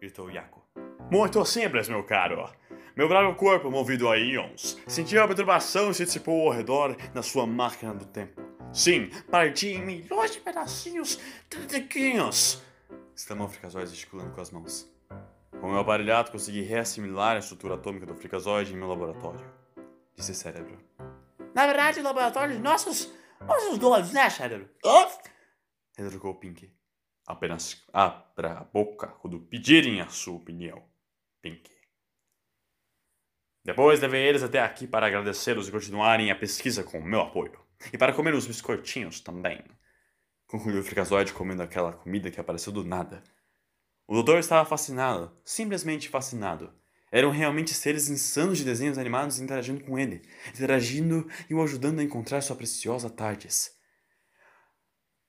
Gritou 0.00 0.28
Yaku. 0.28 0.60
Muito 1.08 1.44
simples, 1.44 1.88
meu 1.88 2.02
caro. 2.02 2.50
Meu 2.96 3.08
bravo 3.08 3.36
corpo, 3.36 3.70
movido 3.70 4.08
a 4.10 4.18
íons, 4.18 4.76
sentiu 4.88 5.22
a 5.22 5.26
perturbação 5.28 5.92
e 5.92 5.94
se 5.94 6.04
dissipou 6.04 6.48
ao 6.48 6.52
redor 6.52 6.96
da 7.14 7.22
sua 7.22 7.46
máquina 7.46 7.94
do 7.94 8.06
tempo. 8.06 8.42
Sim, 8.72 9.08
parti 9.30 9.68
em 9.68 9.86
milhões 9.86 10.32
de 10.32 10.40
pedacinhos 10.40 11.20
triquinhos. 11.48 12.60
Exclamou 13.14 13.46
o 13.46 13.50
fricazoide 13.50 13.90
gesticulando 13.90 14.32
com 14.32 14.40
as 14.40 14.50
mãos. 14.50 14.92
Com 15.60 15.68
meu 15.68 15.78
aparelhado, 15.78 16.32
consegui 16.32 16.62
reassimilar 16.62 17.36
a 17.36 17.38
estrutura 17.38 17.74
atômica 17.74 18.04
do 18.04 18.16
fricazoide 18.16 18.72
em 18.72 18.76
meu 18.76 18.88
laboratório. 18.88 19.48
Disse 20.16 20.34
cérebro. 20.34 20.76
Na 21.54 21.66
verdade, 21.66 22.00
o 22.00 22.02
laboratório 22.02 22.56
de 22.56 22.60
nossos. 22.60 23.12
nossos 23.40 23.78
donos, 23.78 24.12
né, 24.12 24.28
cérebro? 24.28 24.68
Retrucou 25.96 26.34
Pink. 26.34 26.74
Apenas 27.26 27.86
abra 27.92 28.58
a 28.58 28.64
boca 28.64 29.06
quando 29.06 29.40
pedirem 29.40 30.00
a 30.00 30.08
sua 30.08 30.34
opinião, 30.34 30.84
Pink. 31.40 31.70
Depois 33.64 34.00
levei 34.00 34.26
eles 34.26 34.42
até 34.42 34.60
aqui 34.60 34.86
para 34.86 35.06
agradecê-los 35.06 35.68
e 35.68 35.72
continuarem 35.72 36.30
a 36.30 36.36
pesquisa 36.36 36.84
com 36.84 36.98
o 36.98 37.04
meu 37.04 37.20
apoio. 37.20 37.58
E 37.92 37.96
para 37.96 38.12
comer 38.12 38.34
os 38.34 38.46
biscoitinhos 38.46 39.20
também. 39.20 39.62
Concluiu 40.46 40.80
o 40.80 40.84
fricazoide 40.84 41.32
comendo 41.32 41.62
aquela 41.62 41.92
comida 41.92 42.30
que 42.30 42.40
apareceu 42.40 42.72
do 42.72 42.84
nada. 42.84 43.22
O 44.06 44.14
doutor 44.14 44.38
estava 44.38 44.68
fascinado, 44.68 45.34
simplesmente 45.44 46.08
fascinado. 46.08 46.74
Eram 47.14 47.30
realmente 47.30 47.72
seres 47.72 48.08
insanos 48.08 48.58
de 48.58 48.64
desenhos 48.64 48.98
animados 48.98 49.38
interagindo 49.38 49.84
com 49.84 49.96
ele, 49.96 50.20
interagindo 50.48 51.30
e 51.48 51.54
o 51.54 51.62
ajudando 51.62 52.00
a 52.00 52.02
encontrar 52.02 52.40
sua 52.40 52.56
preciosa 52.56 53.08
Tardes. 53.08 53.70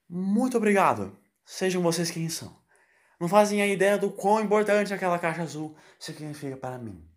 Muito 0.09 0.57
obrigado. 0.57 1.15
Sejam 1.45 1.83
vocês 1.83 2.09
quem 2.09 2.27
são. 2.27 2.59
Não 3.19 3.27
fazem 3.27 3.61
a 3.61 3.67
ideia 3.67 3.99
do 3.99 4.09
quão 4.09 4.41
importante 4.41 4.95
aquela 4.95 5.19
caixa 5.19 5.43
azul 5.43 5.77
significa 5.99 6.57
para 6.57 6.79
mim. 6.79 7.07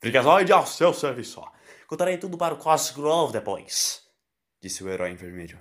Fricazoide 0.00 0.52
ao 0.52 0.66
seu 0.66 0.92
serviço. 0.92 1.42
Contarei 1.86 2.18
tudo 2.18 2.36
para 2.36 2.52
o 2.52 2.58
Cosgrove 2.58 3.00
Grove 3.00 3.32
depois, 3.32 4.02
disse 4.60 4.84
o 4.84 4.90
herói 4.90 5.12
em 5.12 5.16
vermelho. 5.16 5.58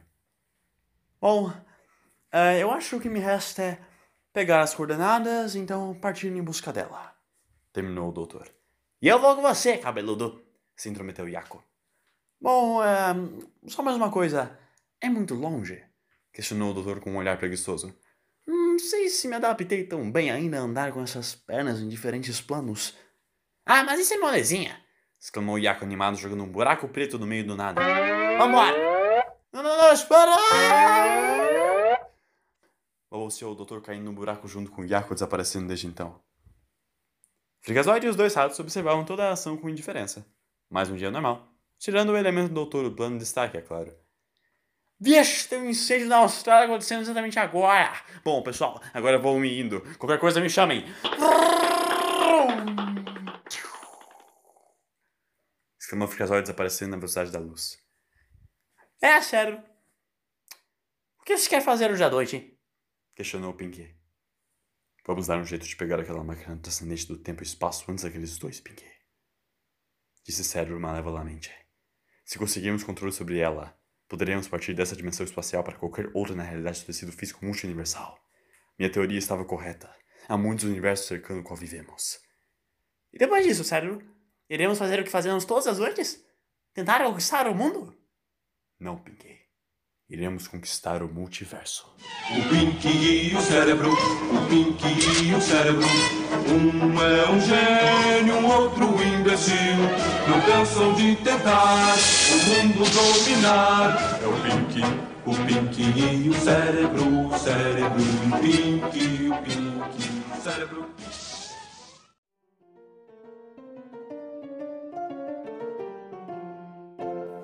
Bom, 1.22 1.48
uh, 1.48 2.60
eu 2.60 2.72
acho 2.72 3.00
que 3.00 3.08
me 3.08 3.20
resta 3.22 3.64
é 3.64 3.80
pegar 4.34 4.64
as 4.64 4.76
coordenadas, 4.76 5.56
então 5.56 5.94
partir 5.94 6.28
em 6.28 6.44
busca 6.44 6.74
dela. 6.74 7.11
Terminou 7.74 8.10
o 8.10 8.14
doutor. 8.14 8.52
E 9.02 9.08
eu 9.08 9.20
vou 9.20 9.36
com 9.36 9.42
você, 9.42 9.78
cabeludo, 9.78 10.44
se 10.76 10.90
intrometeu 10.90 11.28
Yaco. 11.28 11.64
Bom, 12.40 12.80
uh, 12.80 13.70
só 13.70 13.82
mais 13.82 13.96
uma 13.96 14.12
coisa. 14.12 14.58
É 15.00 15.10
muito 15.10 15.34
longe? 15.34 15.84
Questionou 16.34 16.72
o 16.72 16.74
doutor 16.74 17.00
com 17.00 17.12
um 17.12 17.18
olhar 17.18 17.38
preguiçoso. 17.38 17.96
Não 18.48 18.80
sei 18.80 19.10
se 19.10 19.28
me 19.28 19.36
adaptei 19.36 19.86
tão 19.86 20.12
bem 20.12 20.32
ainda 20.32 20.58
a 20.58 20.62
andar 20.62 20.92
com 20.92 21.02
essas 21.02 21.36
pernas 21.36 21.80
em 21.80 21.88
diferentes 21.88 22.42
planos. 22.42 22.96
Ah, 23.66 23.84
mas 23.84 24.00
isso 24.00 24.14
é 24.14 24.18
molezinha! 24.18 24.82
exclamou 25.20 25.60
Yaco 25.60 25.84
animado, 25.84 26.18
jogando 26.18 26.44
um 26.44 26.52
buraco 26.52 26.88
preto 26.88 27.20
no 27.20 27.28
meio 27.28 27.46
do 27.46 27.56
nada. 27.56 27.80
Vambora! 28.40 28.76
Não, 29.54 29.62
não, 29.62 29.78
não, 29.78 29.94
espera! 29.94 30.36
Balbuciou 33.10 33.52
o 33.52 33.56
doutor 33.56 33.82
caindo 33.82 34.06
no 34.06 34.14
buraco 34.14 34.48
junto 34.48 34.72
com 34.72 34.84
Yaco 34.84 35.14
desaparecendo 35.14 35.68
desde 35.68 35.86
então. 35.86 36.20
Frigazoide 37.62 38.08
e 38.08 38.10
os 38.10 38.16
dois 38.16 38.34
ratos 38.34 38.60
observavam 38.60 39.06
toda 39.06 39.30
a 39.30 39.32
ação 39.34 39.56
com 39.56 39.70
indiferença. 39.70 40.26
Mais 40.68 40.90
um 40.90 40.96
dia 40.96 41.12
normal. 41.12 41.48
Tirando 41.78 42.10
o 42.10 42.18
elemento 42.18 42.50
do 42.50 42.56
doutor 42.56 42.84
do 42.84 42.96
plano 42.96 43.18
de 43.18 43.24
destaque, 43.24 43.56
é 43.56 43.62
claro. 43.62 43.96
Vixe, 45.00 45.48
tem 45.48 45.62
um 45.62 45.70
incêndio 45.70 46.08
na 46.08 46.18
Austrália 46.18 46.66
acontecendo 46.66 47.02
exatamente 47.02 47.38
agora. 47.38 47.94
Bom, 48.24 48.42
pessoal, 48.42 48.82
agora 48.94 49.20
vou 49.20 49.40
me 49.40 49.60
indo. 49.60 49.82
Qualquer 49.98 50.20
coisa 50.20 50.42
me 50.42 50.50
chamem. 50.50 50.86
Exclamou 55.80 56.08
o 56.08 56.12
Fricazoide 56.12 56.44
desaparecendo 56.44 56.92
na 56.92 56.98
velocidade 56.98 57.32
da 57.32 57.40
luz. 57.40 57.78
É, 59.00 59.22
sério. 59.22 59.64
O 61.20 61.24
que 61.24 61.38
você 61.38 61.50
quer 61.50 61.62
fazer 61.62 61.92
hoje 61.92 62.04
à 62.04 62.10
noite? 62.10 62.58
Questionou 63.16 63.52
o 63.52 63.54
Pinky. 63.56 64.01
Vamos 65.06 65.28
dar 65.28 65.40
um 65.40 65.46
jeito 65.46 65.66
de 65.66 65.76
pegar 65.76 66.00
aquela 66.00 66.24
máquina 66.24 66.58
transcendente 66.58 67.08
do 67.08 67.18
tempo 67.18 67.42
e 67.42 67.46
espaço 67.46 67.90
antes 67.92 68.04
daqueles 68.04 68.38
dois, 68.38 68.60
Pinky. 68.60 68.86
Disse 70.24 70.44
Cérebro 70.44 70.80
malevolamente. 70.80 71.52
Se 72.24 72.38
conseguirmos 72.38 72.84
controle 72.84 73.12
sobre 73.12 73.40
ela, 73.40 73.80
Poderíamos 74.12 74.46
partir 74.46 74.74
dessa 74.74 74.94
dimensão 74.94 75.26
espacial 75.26 75.64
para 75.64 75.78
qualquer 75.78 76.12
outra 76.14 76.36
na 76.36 76.44
realidade 76.44 76.82
do 76.82 76.86
tecido 76.86 77.14
físico 77.14 77.46
multiuniversal. 77.46 78.20
Minha 78.78 78.92
teoria 78.92 79.18
estava 79.18 79.46
correta. 79.46 79.90
Há 80.28 80.36
muitos 80.38 80.66
universos 80.66 81.08
cercando 81.08 81.40
o 81.40 81.44
qual 81.46 81.56
vivemos. 81.56 82.20
E 83.14 83.18
depois 83.18 83.46
disso, 83.46 83.64
cérebro? 83.64 84.06
Iremos 84.50 84.78
fazer 84.78 85.00
o 85.00 85.06
que 85.06 85.10
fazemos 85.10 85.46
todas 85.46 85.66
as 85.66 85.80
noites? 85.80 86.22
Tentar 86.74 87.02
conquistar 87.06 87.48
o 87.48 87.56
mundo? 87.56 87.98
Não, 88.78 89.02
Pinky. 89.02 89.40
Iremos 90.12 90.46
conquistar 90.46 91.02
o 91.02 91.08
multiverso. 91.08 91.86
O 92.32 92.50
Pinky 92.50 93.30
e 93.32 93.34
o 93.34 93.40
cérebro, 93.40 93.90
o 93.94 94.50
Pinky 94.50 95.24
e 95.24 95.34
o 95.34 95.40
cérebro. 95.40 95.88
Um 96.50 97.02
é 97.02 97.30
um 97.30 97.40
gênio, 97.40 98.46
outro 98.46 98.88
imbecil. 99.02 99.78
Não 100.28 100.42
cansam 100.42 100.94
de 100.96 101.16
tentar 101.16 101.96
o 101.96 102.46
mundo 102.50 102.84
dominar. 102.92 104.20
É 104.22 104.28
o 104.28 104.34
Pinky, 104.42 104.82
o 105.26 105.34
Pinky 105.46 106.26
e 106.26 106.30
o 106.30 106.34
cérebro, 106.34 107.28
o 107.28 107.40
cérebro, 107.40 108.02
o 108.02 108.40
Pinky, 108.42 109.30
o 109.30 109.38
Pinky, 109.38 110.24
o 110.38 110.42
cérebro. 110.44 110.86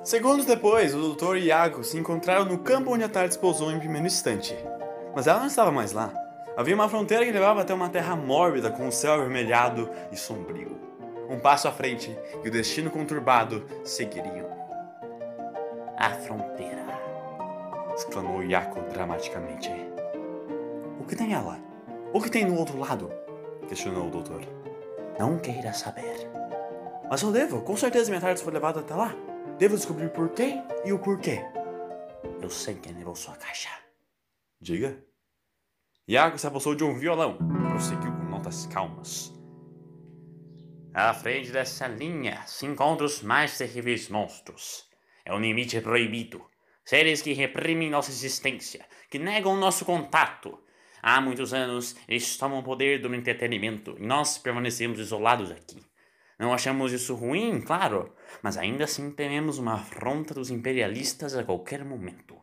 Segundos 0.08 0.46
depois, 0.46 0.96
o 0.96 1.14
Dr. 1.14 1.36
Iago 1.36 1.84
se 1.84 1.98
encontraram 1.98 2.46
no 2.46 2.60
campo 2.60 2.94
onde 2.94 3.04
a 3.04 3.10
tarde 3.10 3.38
pousou 3.38 3.70
em 3.74 3.78
primeiro 3.78 4.08
instante. 4.08 4.58
Mas 5.14 5.28
ela 5.28 5.42
não 5.42 5.48
estava 5.48 5.70
mais 5.70 5.92
lá. 5.92 6.14
Havia 6.56 6.76
uma 6.76 6.88
fronteira 6.88 7.26
que 7.26 7.32
levava 7.34 7.62
até 7.62 7.74
uma 7.74 7.90
terra 7.90 8.16
mórbida 8.16 8.72
com 8.72 8.88
o 8.88 8.92
céu 8.92 9.16
avermelhado 9.16 9.90
e 10.10 10.16
sombrio. 10.16 10.80
Um 11.30 11.38
passo 11.38 11.68
à 11.68 11.74
frente 11.74 12.18
e 12.42 12.48
o 12.48 12.50
destino 12.50 12.90
conturbado 12.90 13.68
seguiriam. 13.84 14.48
A 15.98 16.12
fronteira! 16.12 16.86
exclamou 17.94 18.42
Iaco 18.42 18.80
dramaticamente. 18.94 19.70
O 21.02 21.04
que 21.04 21.18
tem 21.18 21.34
ela? 21.34 21.60
O 22.14 22.22
que 22.22 22.32
tem 22.32 22.46
no 22.46 22.58
outro 22.58 22.80
lado? 22.80 23.12
questionou 23.68 24.08
o 24.08 24.10
doutor. 24.10 24.40
Não 25.20 25.38
queira 25.38 25.74
saber. 25.74 26.30
Mas 27.10 27.22
eu 27.24 27.32
devo, 27.34 27.60
com 27.60 27.76
certeza 27.76 28.10
minha 28.10 28.22
tarde 28.22 28.42
foi 28.42 28.54
levada 28.54 28.80
até 28.80 28.96
lá. 28.96 29.14
Devo 29.58 29.76
descobrir 29.76 30.10
por 30.12 30.30
quê 30.30 30.62
e 30.86 30.94
o 30.94 31.00
porquê. 31.00 31.40
Eu 32.44 32.50
sei 32.50 32.76
quem 32.76 32.94
levou 32.94 33.16
sua 33.16 33.36
caixa. 33.36 33.70
Diga. 34.62 35.04
Iago 36.08 36.38
se 36.38 36.46
apossou 36.46 36.76
de 36.76 36.84
um 36.84 36.94
violão. 36.94 37.40
Prosseguiu 37.72 38.12
com 38.12 38.26
notas 38.26 38.68
calmas. 38.68 39.34
À 40.94 41.12
frente 41.12 41.52
dessa 41.52 41.88
linha 41.88 42.44
se 42.46 42.68
encontram 42.68 43.08
os 43.08 43.24
mais 43.24 43.58
terríveis 43.58 44.10
monstros. 44.10 44.88
É 45.26 45.34
um 45.34 45.40
limite 45.40 45.82
proibido. 45.82 46.46
Seres 46.86 47.24
que 47.24 47.34
reprimem 47.34 47.90
nossa 47.90 48.12
existência, 48.12 48.86
que 49.10 49.18
negam 49.18 49.58
nosso 49.58 49.86
contato. 49.86 50.60
Há 51.02 51.20
muitos 51.20 51.52
anos, 51.52 51.96
eles 52.08 52.38
tomam 52.38 52.60
o 52.60 52.64
poder 52.64 53.02
do 53.02 53.14
entretenimento 53.14 53.96
e 53.98 54.06
nós 54.06 54.38
permanecemos 54.38 55.00
isolados 55.00 55.50
aqui. 55.50 55.87
Não 56.39 56.53
achamos 56.53 56.94
isso 56.94 57.15
ruim, 57.15 57.60
claro, 57.62 58.13
mas 58.44 58.58
ainda 58.58 58.84
assim 58.84 59.10
tememos 59.10 59.58
uma 59.58 59.74
afronta 59.74 60.36
dos 60.36 60.51
imperialistas 60.51 61.36
a 61.36 61.44
qualquer 61.44 61.84
momento. 61.84 62.38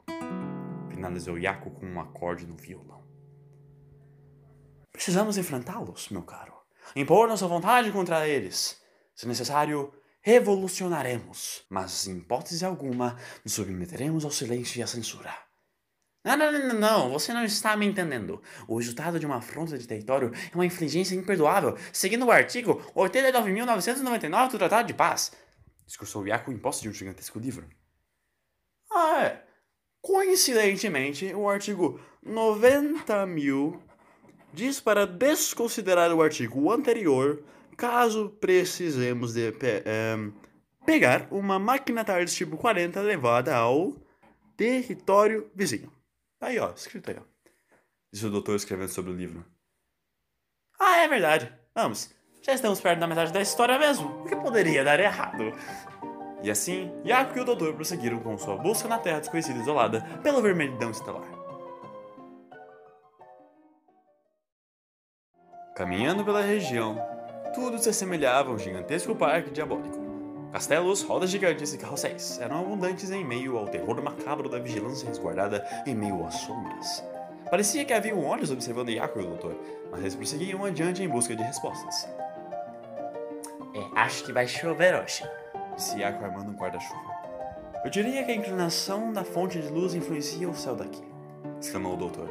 Finalizou 0.90 1.38
Yaku 1.38 1.70
com 1.70 1.86
um 1.86 2.00
acorde 2.00 2.44
no 2.44 2.56
violão. 2.56 3.04
Precisamos 4.92 5.38
enfrentá-los, 5.38 6.08
meu 6.08 6.22
caro. 6.22 6.54
Impor 6.96 7.28
nossa 7.28 7.46
vontade 7.46 7.92
contra 7.92 8.26
eles. 8.26 8.82
Se 9.14 9.28
necessário, 9.28 9.92
revolucionaremos, 10.20 11.64
mas 11.70 12.08
em 12.08 12.16
hipótese 12.16 12.64
alguma 12.64 13.16
nos 13.44 13.54
submeteremos 13.54 14.24
ao 14.24 14.30
silêncio 14.30 14.80
e 14.80 14.82
à 14.82 14.86
censura. 14.88 15.43
Não, 16.24 16.38
não, 16.38 16.52
não, 16.52 16.74
não, 16.74 17.10
você 17.10 17.34
não 17.34 17.44
está 17.44 17.76
me 17.76 17.84
entendendo. 17.84 18.40
O 18.66 18.78
resultado 18.78 19.20
de 19.20 19.26
uma 19.26 19.36
afronta 19.36 19.76
de 19.76 19.86
território 19.86 20.32
é 20.50 20.54
uma 20.54 20.64
infligência 20.64 21.14
imperdoável, 21.14 21.76
seguindo 21.92 22.24
o 22.24 22.30
artigo 22.30 22.80
89.999 22.96 24.50
do 24.52 24.58
Tratado 24.58 24.86
de 24.86 24.94
Paz. 24.94 25.32
Discursou 25.86 26.26
Iaco 26.26 26.50
em 26.50 26.56
posse 26.56 26.80
de 26.80 26.88
um 26.88 26.94
gigantesco 26.94 27.38
livro. 27.38 27.68
Ah, 28.90 29.22
é. 29.24 29.44
Coincidentemente, 30.00 31.34
o 31.34 31.46
artigo 31.46 32.00
90.000 32.26 33.78
diz 34.54 34.80
para 34.80 35.06
desconsiderar 35.06 36.10
o 36.12 36.22
artigo 36.22 36.72
anterior 36.72 37.42
caso 37.76 38.30
precisemos 38.40 39.34
de 39.34 39.52
pe 39.52 39.82
é, 39.84 40.16
pegar 40.86 41.28
uma 41.30 41.58
máquina 41.58 42.04
TARDIS 42.04 42.34
tipo 42.34 42.56
40 42.56 43.00
levada 43.02 43.54
ao 43.54 43.94
território 44.56 45.50
vizinho. 45.54 45.92
Tá 46.38 46.48
aí, 46.48 46.58
ó, 46.58 46.72
escrito 46.72 47.10
aí, 47.10 47.16
ó. 47.18 47.22
Disse 48.12 48.26
o 48.26 48.30
doutor 48.30 48.56
escrevendo 48.56 48.90
sobre 48.90 49.10
o 49.10 49.16
livro. 49.16 49.44
Ah, 50.78 50.98
é 50.98 51.08
verdade. 51.08 51.52
Vamos. 51.74 52.14
Já 52.42 52.52
estamos 52.52 52.80
perto 52.80 53.00
da 53.00 53.06
metade 53.06 53.32
da 53.32 53.40
história 53.40 53.78
mesmo. 53.78 54.22
O 54.22 54.24
que 54.26 54.36
poderia 54.36 54.84
dar 54.84 55.00
errado? 55.00 55.44
E 56.42 56.50
assim, 56.50 56.92
Iaco 57.04 57.38
e 57.38 57.40
o 57.40 57.44
doutor 57.44 57.74
prosseguiram 57.74 58.20
com 58.20 58.36
sua 58.36 58.56
busca 58.56 58.86
na 58.86 58.98
Terra 58.98 59.20
desconhecida 59.20 59.58
e 59.58 59.62
isolada 59.62 60.02
pelo 60.22 60.42
vermelhidão 60.42 60.90
estelar. 60.90 61.24
Caminhando 65.74 66.24
pela 66.24 66.42
região, 66.42 66.96
tudo 67.54 67.78
se 67.78 67.88
assemelhava 67.88 68.50
a 68.50 68.54
um 68.54 68.58
gigantesco 68.58 69.16
parque 69.16 69.50
diabólico. 69.50 70.03
Castelos, 70.54 71.02
rodas 71.02 71.30
gigantes 71.30 71.74
e 71.74 71.78
carrosséis 71.78 72.38
eram 72.40 72.60
abundantes 72.60 73.10
em 73.10 73.24
meio 73.24 73.58
ao 73.58 73.66
terror 73.66 74.00
macabro 74.00 74.48
da 74.48 74.60
vigilância 74.60 75.08
resguardada 75.08 75.66
em 75.84 75.96
meio 75.96 76.24
às 76.24 76.34
sombras. 76.34 77.02
Parecia 77.50 77.84
que 77.84 77.92
havia 77.92 78.14
olhos 78.14 78.52
observando 78.52 78.88
Iaco 78.90 79.18
e 79.18 79.24
o 79.24 79.26
doutor, 79.26 79.60
mas 79.90 80.02
eles 80.02 80.14
prosseguiam 80.14 80.64
adiante 80.64 81.02
em 81.02 81.08
busca 81.08 81.34
de 81.34 81.42
respostas. 81.42 82.08
É, 83.74 84.00
acho 84.00 84.22
que 84.22 84.32
vai 84.32 84.46
chover 84.46 84.94
hoje. 84.94 85.28
Disse 85.74 85.98
Iaco 85.98 86.24
armando 86.24 86.52
um 86.52 86.54
guarda-chuva. 86.54 87.02
Eu 87.84 87.90
diria 87.90 88.22
que 88.22 88.30
a 88.30 88.36
inclinação 88.36 89.12
da 89.12 89.24
fonte 89.24 89.60
de 89.60 89.66
luz 89.66 89.92
influencia 89.92 90.48
o 90.48 90.54
céu 90.54 90.76
daqui, 90.76 91.02
exclamou 91.60 91.94
o 91.94 91.96
doutor. 91.96 92.30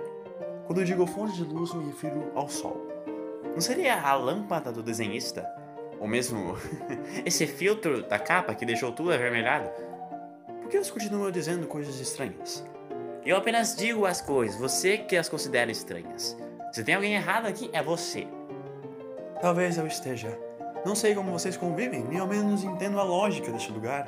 Quando 0.65 0.79
eu 0.79 0.85
digo 0.85 1.05
fonte 1.05 1.33
de 1.35 1.43
luz, 1.43 1.73
me 1.73 1.87
refiro 1.87 2.31
ao 2.35 2.47
sol. 2.47 2.87
Não 3.53 3.59
seria 3.59 4.01
a 4.01 4.13
lâmpada 4.13 4.71
do 4.71 4.81
desenhista? 4.81 5.45
Ou 5.99 6.07
mesmo 6.07 6.57
esse 7.25 7.47
filtro 7.47 8.03
da 8.03 8.19
capa 8.19 8.55
que 8.55 8.65
deixou 8.65 8.91
tudo 8.91 9.11
avermelhado? 9.11 9.69
Por 10.61 10.69
que 10.69 10.77
eles 10.77 10.91
continuam 10.91 11.31
dizendo 11.31 11.67
coisas 11.67 11.99
estranhas? 11.99 12.65
Eu 13.25 13.37
apenas 13.37 13.75
digo 13.75 14.05
as 14.05 14.21
coisas, 14.21 14.59
você 14.59 14.97
que 14.97 15.15
as 15.15 15.29
considera 15.29 15.71
estranhas. 15.71 16.37
Se 16.71 16.83
tem 16.83 16.95
alguém 16.95 17.13
errado 17.13 17.45
aqui, 17.45 17.69
é 17.71 17.81
você. 17.81 18.27
Talvez 19.41 19.77
eu 19.77 19.87
esteja. 19.87 20.37
Não 20.85 20.95
sei 20.95 21.15
como 21.15 21.31
vocês 21.31 21.55
convivem, 21.55 22.03
nem 22.03 22.19
ao 22.19 22.27
menos 22.27 22.63
entendo 22.63 22.99
a 22.99 23.03
lógica 23.03 23.51
deste 23.51 23.71
lugar. 23.71 24.07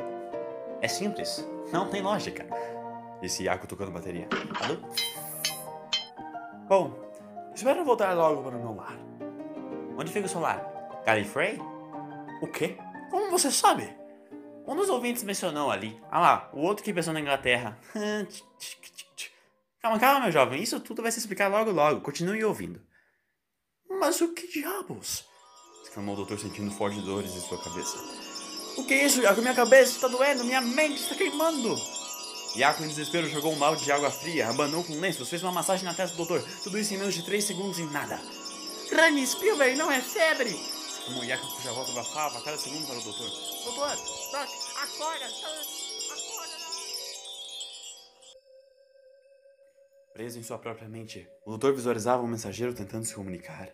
É 0.82 0.88
simples, 0.88 1.48
não 1.72 1.90
tem 1.90 2.02
lógica. 2.02 2.46
Disse 3.22 3.44
Iaco 3.44 3.68
tocando 3.68 3.92
bateria. 3.92 4.28
Alô? 4.62 4.78
Bom, 6.68 6.94
espero 7.54 7.86
voltar 7.86 8.14
logo 8.14 8.44
para 8.44 8.58
o 8.58 8.60
meu 8.60 8.76
lar. 8.76 8.98
Onde 9.98 10.12
fica 10.12 10.26
o 10.26 10.30
seu 10.30 10.42
lar? 10.42 10.66
Gallifrey? 11.06 11.60
O 12.42 12.48
quê? 12.48 12.78
Como 13.10 13.32
você 13.32 13.52
sabe? 13.52 13.96
Um 14.68 14.76
dos 14.76 14.90
ouvintes 14.90 15.24
mencionou 15.24 15.72
ali. 15.72 16.02
Ah 16.12 16.20
lá, 16.20 16.50
o 16.54 16.60
outro 16.62 16.84
que 16.84 16.94
pensou 16.94 17.14
na 17.14 17.20
Inglaterra. 17.20 17.78
calma, 19.80 20.00
calma, 20.00 20.22
meu 20.22 20.32
jovem. 20.32 20.62
Isso 20.62 20.80
tudo 20.80 21.02
vai 21.02 21.12
se 21.12 21.20
explicar 21.20 21.48
logo 21.48 21.72
logo. 21.72 22.02
Continue 22.02 22.44
ouvindo. 22.44 22.82
Mas 23.90 24.20
o 24.22 24.34
que 24.34 24.48
diabos? 24.48 25.26
exclamou 25.96 26.14
o 26.14 26.18
doutor 26.18 26.38
sentindo 26.38 26.72
fortes 26.72 27.02
dores 27.04 27.34
em 27.34 27.40
sua 27.40 27.58
cabeça. 27.64 27.98
O 28.78 28.84
que 28.84 28.94
é 28.94 29.06
isso, 29.06 29.22
Iaco? 29.22 29.42
Minha 29.42 29.54
cabeça 29.54 29.94
está 29.94 30.08
doendo, 30.10 30.44
minha 30.44 30.60
mente 30.60 31.02
está 31.02 31.16
queimando. 31.16 31.74
Iaco, 32.58 32.84
em 32.84 32.88
desespero, 32.90 33.30
jogou 33.30 33.54
um 33.54 33.58
balde 33.58 33.86
de 33.86 33.92
água 33.92 34.12
fria, 34.12 34.50
abanou 34.50 34.84
com 34.84 35.00
lenços, 35.00 35.30
fez 35.30 35.42
uma 35.42 35.54
massagem 35.54 35.86
na 35.86 35.94
testa 35.94 36.18
do 36.18 36.26
doutor. 36.26 36.46
Tudo 36.64 36.78
isso 36.78 36.94
em 36.94 36.98
menos 36.98 37.14
de 37.14 37.24
3 37.24 37.42
segundos 37.42 37.80
e 37.80 37.84
nada. 37.84 38.20
Rani 38.94 39.26
Spielberg 39.26 39.78
não 39.78 39.90
é 39.90 40.02
febre! 40.02 40.75
Como 41.06 41.24
Iaco, 41.24 41.48
cuja 41.56 41.72
voz 41.72 41.90
abafava 41.90 42.40
a 42.40 42.42
cada 42.42 42.58
segundo 42.58 42.88
para 42.88 42.98
o 42.98 43.02
doutor. 43.02 43.30
Doutor, 43.64 43.96
Doc, 44.32 44.50
acorda! 44.82 45.26
Acorda! 45.26 46.56
Preso 50.14 50.40
em 50.40 50.44
sua 50.44 50.58
própria 50.58 50.90
mente, 50.90 51.30
o 51.46 51.52
doutor 51.52 51.74
visualizava 51.74 52.24
um 52.24 52.28
mensageiro 52.28 52.74
tentando 52.74 53.06
se 53.06 53.14
comunicar. 53.14 53.70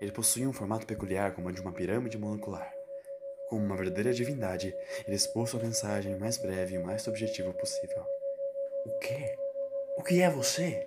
Ele 0.00 0.12
possuía 0.12 0.48
um 0.48 0.52
formato 0.52 0.86
peculiar 0.86 1.34
como 1.34 1.48
o 1.48 1.52
de 1.52 1.60
uma 1.60 1.72
pirâmide 1.72 2.18
molecular. 2.18 2.70
Como 3.48 3.64
uma 3.64 3.76
verdadeira 3.76 4.12
divindade, 4.12 4.74
ele 5.06 5.16
expôs 5.16 5.50
sua 5.50 5.60
mensagem 5.60 6.14
o 6.14 6.20
mais 6.20 6.36
breve 6.36 6.74
e 6.74 6.78
o 6.78 6.84
mais 6.84 7.08
objetivo 7.08 7.52
possível. 7.54 8.04
O 8.84 8.98
quê? 8.98 9.34
O 9.96 10.02
que 10.02 10.20
é 10.20 10.28
você? 10.28 10.86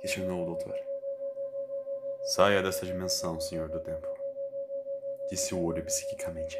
questionou 0.00 0.42
o 0.42 0.46
doutor. 0.46 0.78
Saia 2.34 2.62
dessa 2.62 2.84
dimensão, 2.84 3.40
senhor 3.40 3.68
do 3.68 3.80
tempo, 3.80 4.06
disse 5.28 5.54
o 5.54 5.62
olho 5.62 5.84
psiquicamente. 5.84 6.58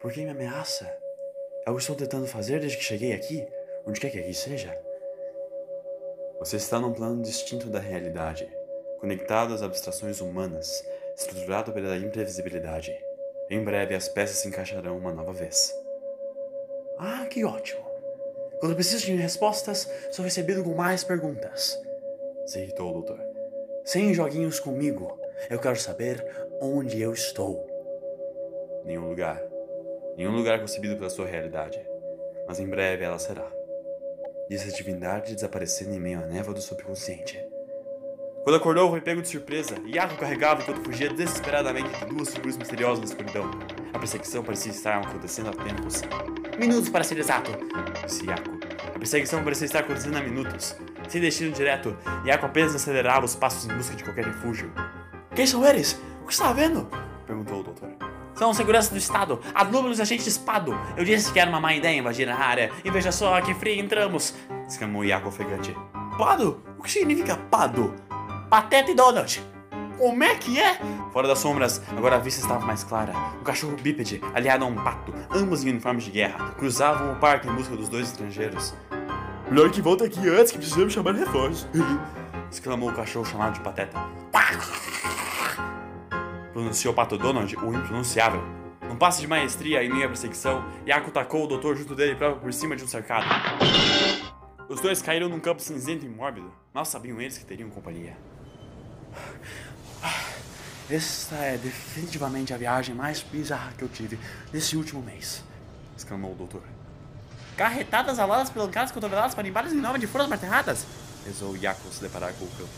Por 0.00 0.12
que 0.12 0.24
me 0.24 0.30
ameaça? 0.30 0.90
É 1.66 1.70
o 1.70 1.74
que 1.74 1.80
estou 1.80 1.96
tentando 1.96 2.26
fazer 2.26 2.60
desde 2.60 2.76
que 2.76 2.84
cheguei 2.84 3.12
aqui, 3.12 3.46
onde 3.86 4.00
quer 4.00 4.10
que 4.10 4.18
aqui 4.18 4.34
seja. 4.34 4.76
Você 6.38 6.56
está 6.56 6.80
num 6.80 6.92
plano 6.92 7.22
distinto 7.22 7.68
da 7.68 7.78
realidade, 7.78 8.50
conectado 8.98 9.54
às 9.54 9.62
abstrações 9.62 10.20
humanas, 10.20 10.84
estruturado 11.16 11.72
pela 11.72 11.96
imprevisibilidade. 11.96 12.92
Em 13.48 13.62
breve 13.62 13.94
as 13.94 14.08
peças 14.08 14.38
se 14.38 14.48
encaixarão 14.48 14.98
uma 14.98 15.12
nova 15.12 15.32
vez. 15.32 15.72
Ah, 16.98 17.26
que 17.30 17.44
ótimo! 17.44 17.84
Quando 18.58 18.74
preciso 18.74 19.06
de 19.06 19.14
respostas, 19.14 19.88
sou 20.10 20.24
recebido 20.24 20.64
com 20.64 20.74
mais 20.74 21.04
perguntas. 21.04 21.80
Se 22.46 22.60
irritou 22.60 22.90
o 22.90 22.92
doutor. 22.94 23.20
Sem 23.84 24.14
joguinhos 24.14 24.58
comigo. 24.58 25.21
Eu 25.50 25.58
quero 25.58 25.76
saber 25.76 26.24
onde 26.60 27.00
eu 27.00 27.12
estou. 27.12 27.66
Nenhum 28.84 29.08
lugar. 29.08 29.42
Nenhum 30.16 30.34
lugar 30.34 30.60
concebido 30.60 30.96
pela 30.96 31.10
sua 31.10 31.26
realidade. 31.26 31.80
Mas 32.46 32.60
em 32.60 32.68
breve 32.68 33.04
ela 33.04 33.18
será. 33.18 33.50
Disse 34.48 34.68
a 34.68 34.72
divindade 34.72 35.34
desaparecendo 35.34 35.94
em 35.94 36.00
meio 36.00 36.20
à 36.20 36.26
névoa 36.26 36.54
do 36.54 36.60
subconsciente. 36.60 37.38
Quando 38.42 38.56
acordou, 38.56 38.90
foi 38.90 39.00
pego 39.00 39.22
de 39.22 39.28
surpresa. 39.28 39.76
Iaco 39.86 40.16
carregava 40.16 40.62
enquanto 40.62 40.84
fugia 40.84 41.08
desesperadamente 41.08 41.96
de 41.96 42.06
duas 42.06 42.34
figuras 42.34 42.56
misteriosas 42.56 42.98
na 42.98 43.04
escuridão. 43.04 43.50
A 43.92 43.98
perseguição 43.98 44.42
parecia 44.42 44.72
estar 44.72 45.00
acontecendo 45.00 45.50
há 45.50 45.52
tempos. 45.52 46.02
Minutos 46.58 46.88
para 46.88 47.04
ser 47.04 47.18
exato, 47.18 47.52
disse 48.04 48.26
Iaco. 48.26 48.50
A 48.94 48.98
perseguição 48.98 49.44
parecia 49.44 49.66
estar 49.66 49.80
acontecendo 49.80 50.16
há 50.16 50.20
minutos. 50.20 50.76
Sem 51.08 51.20
destino 51.20 51.52
direto, 51.52 51.96
Iaco 52.26 52.46
apenas 52.46 52.74
acelerava 52.74 53.24
os 53.24 53.36
passos 53.36 53.70
em 53.70 53.76
busca 53.76 53.94
de 53.94 54.02
qualquer 54.02 54.24
refúgio. 54.24 54.72
Quem 55.34 55.46
são 55.46 55.64
eles? 55.64 55.98
O 56.22 56.26
que 56.26 56.32
está 56.32 56.50
havendo? 56.50 56.88
perguntou 57.26 57.60
o 57.60 57.62
doutor. 57.62 57.88
São 58.34 58.52
segurança 58.52 58.90
do 58.90 58.98
Estado, 58.98 59.40
alúminos 59.54 59.98
e 59.98 60.02
agente 60.02 60.28
espado. 60.28 60.78
Eu 60.96 61.04
disse 61.04 61.32
que 61.32 61.38
era 61.38 61.48
uma 61.48 61.60
má 61.60 61.74
ideia 61.74 61.98
invadir 61.98 62.28
a 62.28 62.36
área. 62.36 62.70
E 62.84 62.90
veja 62.90 63.12
só 63.12 63.40
que 63.40 63.54
frio 63.54 63.80
entramos, 63.80 64.34
exclamou 64.66 65.04
Iaco 65.04 65.28
ofegante. 65.28 65.74
Pado? 66.18 66.62
O 66.78 66.82
que 66.82 66.90
significa 66.90 67.36
pado? 67.36 67.94
Pateta 68.50 68.90
e 68.90 68.94
Donald. 68.94 69.42
Como 69.98 70.24
é 70.24 70.34
que 70.34 70.60
é? 70.60 70.78
Fora 71.12 71.28
das 71.28 71.38
sombras, 71.38 71.80
agora 71.96 72.16
a 72.16 72.18
vista 72.18 72.40
estava 72.40 72.64
mais 72.66 72.82
clara. 72.84 73.12
Um 73.40 73.44
cachorro 73.44 73.76
bípede, 73.80 74.20
aliado 74.34 74.64
a 74.64 74.68
um 74.68 74.74
pato, 74.74 75.14
ambos 75.30 75.64
em 75.64 75.70
uniformes 75.70 76.04
de 76.04 76.10
guerra, 76.10 76.50
cruzavam 76.58 77.12
o 77.12 77.16
parque 77.16 77.48
em 77.48 77.54
busca 77.54 77.76
dos 77.76 77.88
dois 77.88 78.08
estrangeiros. 78.08 78.74
Melhor 79.50 79.70
que 79.70 79.80
volte 79.80 80.04
aqui 80.04 80.28
antes 80.28 80.50
que 80.52 80.58
precisamos 80.58 80.92
chamar 80.92 81.14
reforços. 81.14 81.66
exclamou 82.52 82.90
o 82.90 82.94
cachorro 82.94 83.24
chamado 83.24 83.54
de 83.54 83.60
Pateta. 83.60 83.98
Pronunciou 86.52 86.92
Pato 86.92 87.16
Donald 87.16 87.56
o 87.56 87.74
impronunciável. 87.74 88.42
Num 88.82 88.96
passo 88.96 89.22
de 89.22 89.26
maestria 89.26 89.82
em 89.82 89.88
meio 89.88 90.04
à 90.04 90.08
perseguição, 90.08 90.62
Yaku 90.86 91.10
tacou 91.10 91.44
o 91.44 91.46
doutor 91.46 91.74
junto 91.76 91.94
dele 91.94 92.14
próprio 92.14 92.42
por 92.42 92.52
cima 92.52 92.76
de 92.76 92.84
um 92.84 92.86
cercado. 92.86 93.26
Os 94.68 94.80
dois 94.80 95.00
caíram 95.00 95.30
num 95.30 95.40
campo 95.40 95.62
cinzento 95.62 96.04
e 96.04 96.08
mórbido. 96.08 96.52
Mal 96.74 96.84
sabiam 96.84 97.20
eles 97.20 97.38
que 97.38 97.44
teriam 97.44 97.70
companhia. 97.70 98.16
Esta 100.90 101.36
é 101.36 101.56
definitivamente 101.56 102.52
a 102.52 102.58
viagem 102.58 102.94
mais 102.94 103.22
bizarra 103.22 103.72
que 103.72 103.82
eu 103.82 103.88
tive 103.88 104.18
nesse 104.52 104.76
último 104.76 105.00
mês, 105.00 105.42
exclamou 105.96 106.32
o 106.32 106.34
doutor. 106.34 106.62
Carretadas 107.56 108.18
aladas 108.18 108.50
pelancadas 108.50 108.92
cotoveladas 108.92 109.34
para 109.34 109.42
limpar 109.42 109.66
em 109.66 109.74
nome 109.74 109.98
de 109.98 110.06
foras 110.06 110.28
marterradas? 110.28 110.86
Rezou 111.26 111.56
Yaku 111.56 111.92
se 111.92 112.00
deparar 112.00 112.32
com 112.34 112.44
o 112.44 112.50
campo. 112.50 112.70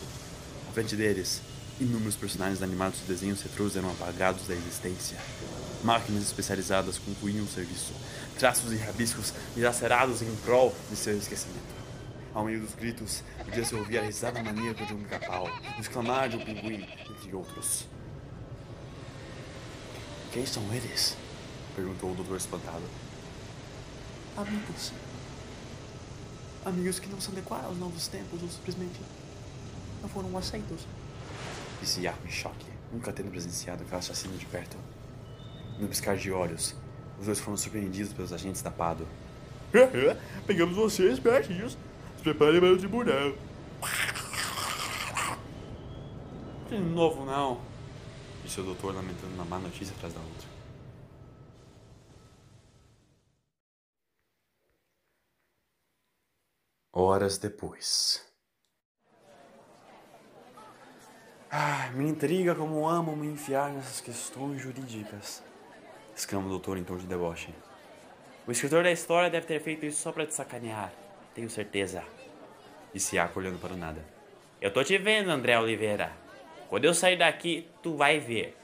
À 0.69 0.73
frente 0.73 0.95
deles, 0.95 1.41
Inúmeros 1.77 2.15
personagens 2.15 2.61
animados 2.61 2.99
dos 2.99 3.07
desenhos 3.09 3.41
retrôs 3.41 3.75
eram 3.75 3.91
apagados 3.91 4.47
da 4.47 4.53
existência. 4.53 5.17
Máquinas 5.83 6.23
especializadas 6.23 6.97
concluíam 6.97 7.43
o 7.43 7.47
serviço. 7.49 7.91
Traços 8.39 8.71
e 8.71 8.77
rabiscos 8.77 9.33
dilacerados 9.53 10.21
em 10.21 10.33
prol 10.37 10.73
de 10.89 10.95
seu 10.95 11.17
esquecimento. 11.17 11.75
Ao 12.33 12.45
meio 12.45 12.61
dos 12.61 12.73
gritos, 12.75 13.23
podia-se 13.43 13.75
ouvir 13.75 13.97
a 13.97 14.03
risada 14.03 14.41
maníaca 14.41 14.85
de 14.85 14.93
um 14.93 15.03
pica-pau, 15.03 15.49
o 15.77 15.81
exclamar 15.81 16.29
de 16.29 16.37
um 16.37 16.45
pinguim, 16.45 16.87
entre 17.09 17.35
outros. 17.35 17.85
Quem 20.31 20.45
são 20.45 20.63
eles? 20.73 21.17
Perguntou 21.75 22.11
o 22.11 22.15
doutor 22.15 22.37
espantado. 22.37 22.83
Amigos. 24.37 24.93
Amigos 26.65 26.99
que 26.99 27.07
não 27.07 27.21
se 27.21 27.29
adequaram 27.29 27.67
aos 27.67 27.77
novos 27.77 28.07
tempos 28.07 28.41
ou 28.41 28.49
simplesmente 28.49 28.99
não 30.01 30.09
foram 30.09 30.35
aceitos. 30.35 30.87
Disse 31.79 32.01
Yaku 32.01 32.27
em 32.27 32.31
choque, 32.31 32.65
nunca 32.91 33.13
tendo 33.13 33.29
presenciado 33.29 33.83
aquela 33.83 34.01
chacina 34.01 34.35
de 34.35 34.47
perto. 34.47 34.75
No 35.79 35.87
piscar 35.87 36.17
de 36.17 36.31
olhos, 36.31 36.75
os 37.19 37.27
dois 37.27 37.39
foram 37.39 37.55
surpreendidos 37.55 38.13
pelos 38.13 38.33
agentes 38.33 38.63
da 38.63 38.71
Pado. 38.71 39.07
Pegamos 40.47 40.75
vocês, 40.75 41.19
pertinhos. 41.19 41.77
Se 42.17 42.23
preparem 42.23 42.59
para 42.59 42.73
o 42.73 42.77
tribunal. 42.77 43.33
De 46.67 46.79
novo 46.79 47.25
não, 47.25 47.61
disse 48.43 48.59
o 48.59 48.63
doutor 48.63 48.95
lamentando 48.95 49.35
uma 49.35 49.45
má 49.45 49.59
notícia 49.59 49.93
atrás 49.95 50.13
da 50.13 50.19
outra. 50.19 50.54
Horas 56.97 57.37
depois. 57.37 58.25
Ah, 61.51 61.91
me 61.93 62.07
intriga 62.07 62.55
como 62.55 62.87
amo 62.87 63.17
me 63.17 63.27
enfiar 63.27 63.69
nessas 63.73 63.99
questões 63.99 64.61
jurídicas, 64.61 65.43
exclama 66.15 66.45
o 66.45 66.49
doutor 66.51 66.77
em 66.77 66.85
tom 66.85 66.95
de 66.95 67.05
deboche. 67.05 67.53
O 68.47 68.51
escritor 68.53 68.81
da 68.81 68.93
história 68.93 69.29
deve 69.29 69.45
ter 69.45 69.59
feito 69.59 69.85
isso 69.85 70.01
só 70.01 70.13
para 70.13 70.25
te 70.25 70.33
sacanear, 70.33 70.93
tenho 71.33 71.49
certeza. 71.49 72.01
Disse 72.93 73.17
Iaco 73.17 73.39
olhando 73.39 73.59
para 73.59 73.73
o 73.73 73.77
nada. 73.77 74.01
Eu 74.61 74.71
tô 74.71 74.81
te 74.81 74.97
vendo, 74.97 75.29
André 75.29 75.59
Oliveira. 75.59 76.13
Quando 76.69 76.85
eu 76.85 76.93
sair 76.93 77.17
daqui, 77.17 77.69
tu 77.83 77.97
vai 77.97 78.21
ver. 78.21 78.57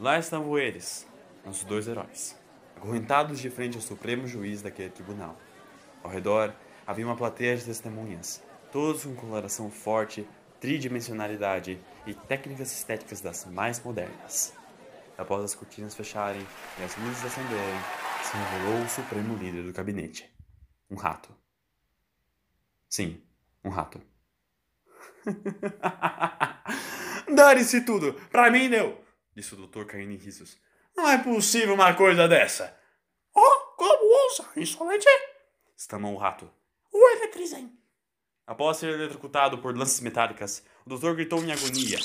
Lá 0.00 0.18
estavam 0.18 0.58
eles, 0.58 1.06
nossos 1.44 1.64
dois 1.64 1.86
heróis, 1.86 2.34
acorrentados 2.74 3.38
de 3.38 3.50
frente 3.50 3.76
ao 3.76 3.82
supremo 3.82 4.26
juiz 4.26 4.62
daquele 4.62 4.88
tribunal. 4.88 5.36
Ao 6.02 6.10
redor 6.10 6.54
havia 6.86 7.04
uma 7.04 7.16
plateia 7.16 7.56
de 7.56 7.64
testemunhas, 7.64 8.42
todos 8.70 9.04
com 9.04 9.16
coloração 9.16 9.70
forte, 9.70 10.26
tridimensionalidade 10.60 11.80
e 12.06 12.14
técnicas 12.14 12.72
estéticas 12.72 13.20
das 13.20 13.44
mais 13.44 13.82
modernas. 13.82 14.54
Após 15.18 15.42
as 15.42 15.54
cortinas 15.54 15.94
fecharem 15.94 16.46
e 16.78 16.84
as 16.84 16.96
luzes 16.96 17.24
acenderem, 17.24 17.80
se 18.22 18.36
revelou 18.36 18.84
o 18.84 18.88
supremo 18.88 19.36
líder 19.36 19.62
do 19.62 19.72
gabinete. 19.72 20.30
Um 20.90 20.96
rato. 20.96 21.34
Sim, 22.88 23.22
um 23.64 23.70
rato. 23.70 24.00
Dane-se 27.34 27.80
tudo! 27.80 28.14
Pra 28.30 28.50
mim 28.50 28.70
deu! 28.70 29.04
Disse 29.34 29.54
o 29.54 29.56
doutor 29.56 29.86
caindo 29.86 30.12
em 30.12 30.16
risos. 30.16 30.56
Não 30.96 31.08
é 31.08 31.18
possível 31.18 31.74
uma 31.74 31.94
coisa 31.94 32.28
dessa! 32.28 32.78
Oh, 33.34 33.74
como 33.76 34.24
ousa, 34.24 34.48
insolente! 34.56 35.08
Exclamou 35.76 36.14
o 36.14 36.18
rato. 36.18 36.50
O 36.92 37.08
eletrizem! 37.16 37.76
Após 38.46 38.76
ser 38.76 38.90
eletrocutado 38.90 39.58
por 39.58 39.76
lanças 39.76 40.00
metálicas, 40.00 40.64
o 40.84 40.88
doutor 40.88 41.14
gritou 41.16 41.42
em 41.42 41.52
agonia. 41.52 41.98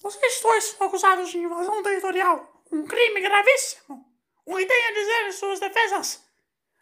Vocês 0.00 0.40
dois 0.40 0.64
são 0.64 0.86
acusados 0.86 1.30
de 1.30 1.38
invasão 1.38 1.82
territorial. 1.82 2.62
Um 2.70 2.86
crime 2.86 3.20
gravíssimo. 3.20 4.06
O 4.46 4.56
que 4.56 4.66
tem 4.66 4.86
a 4.86 4.92
dizer 4.92 5.26
em 5.26 5.32
suas 5.32 5.60
defesas? 5.60 6.24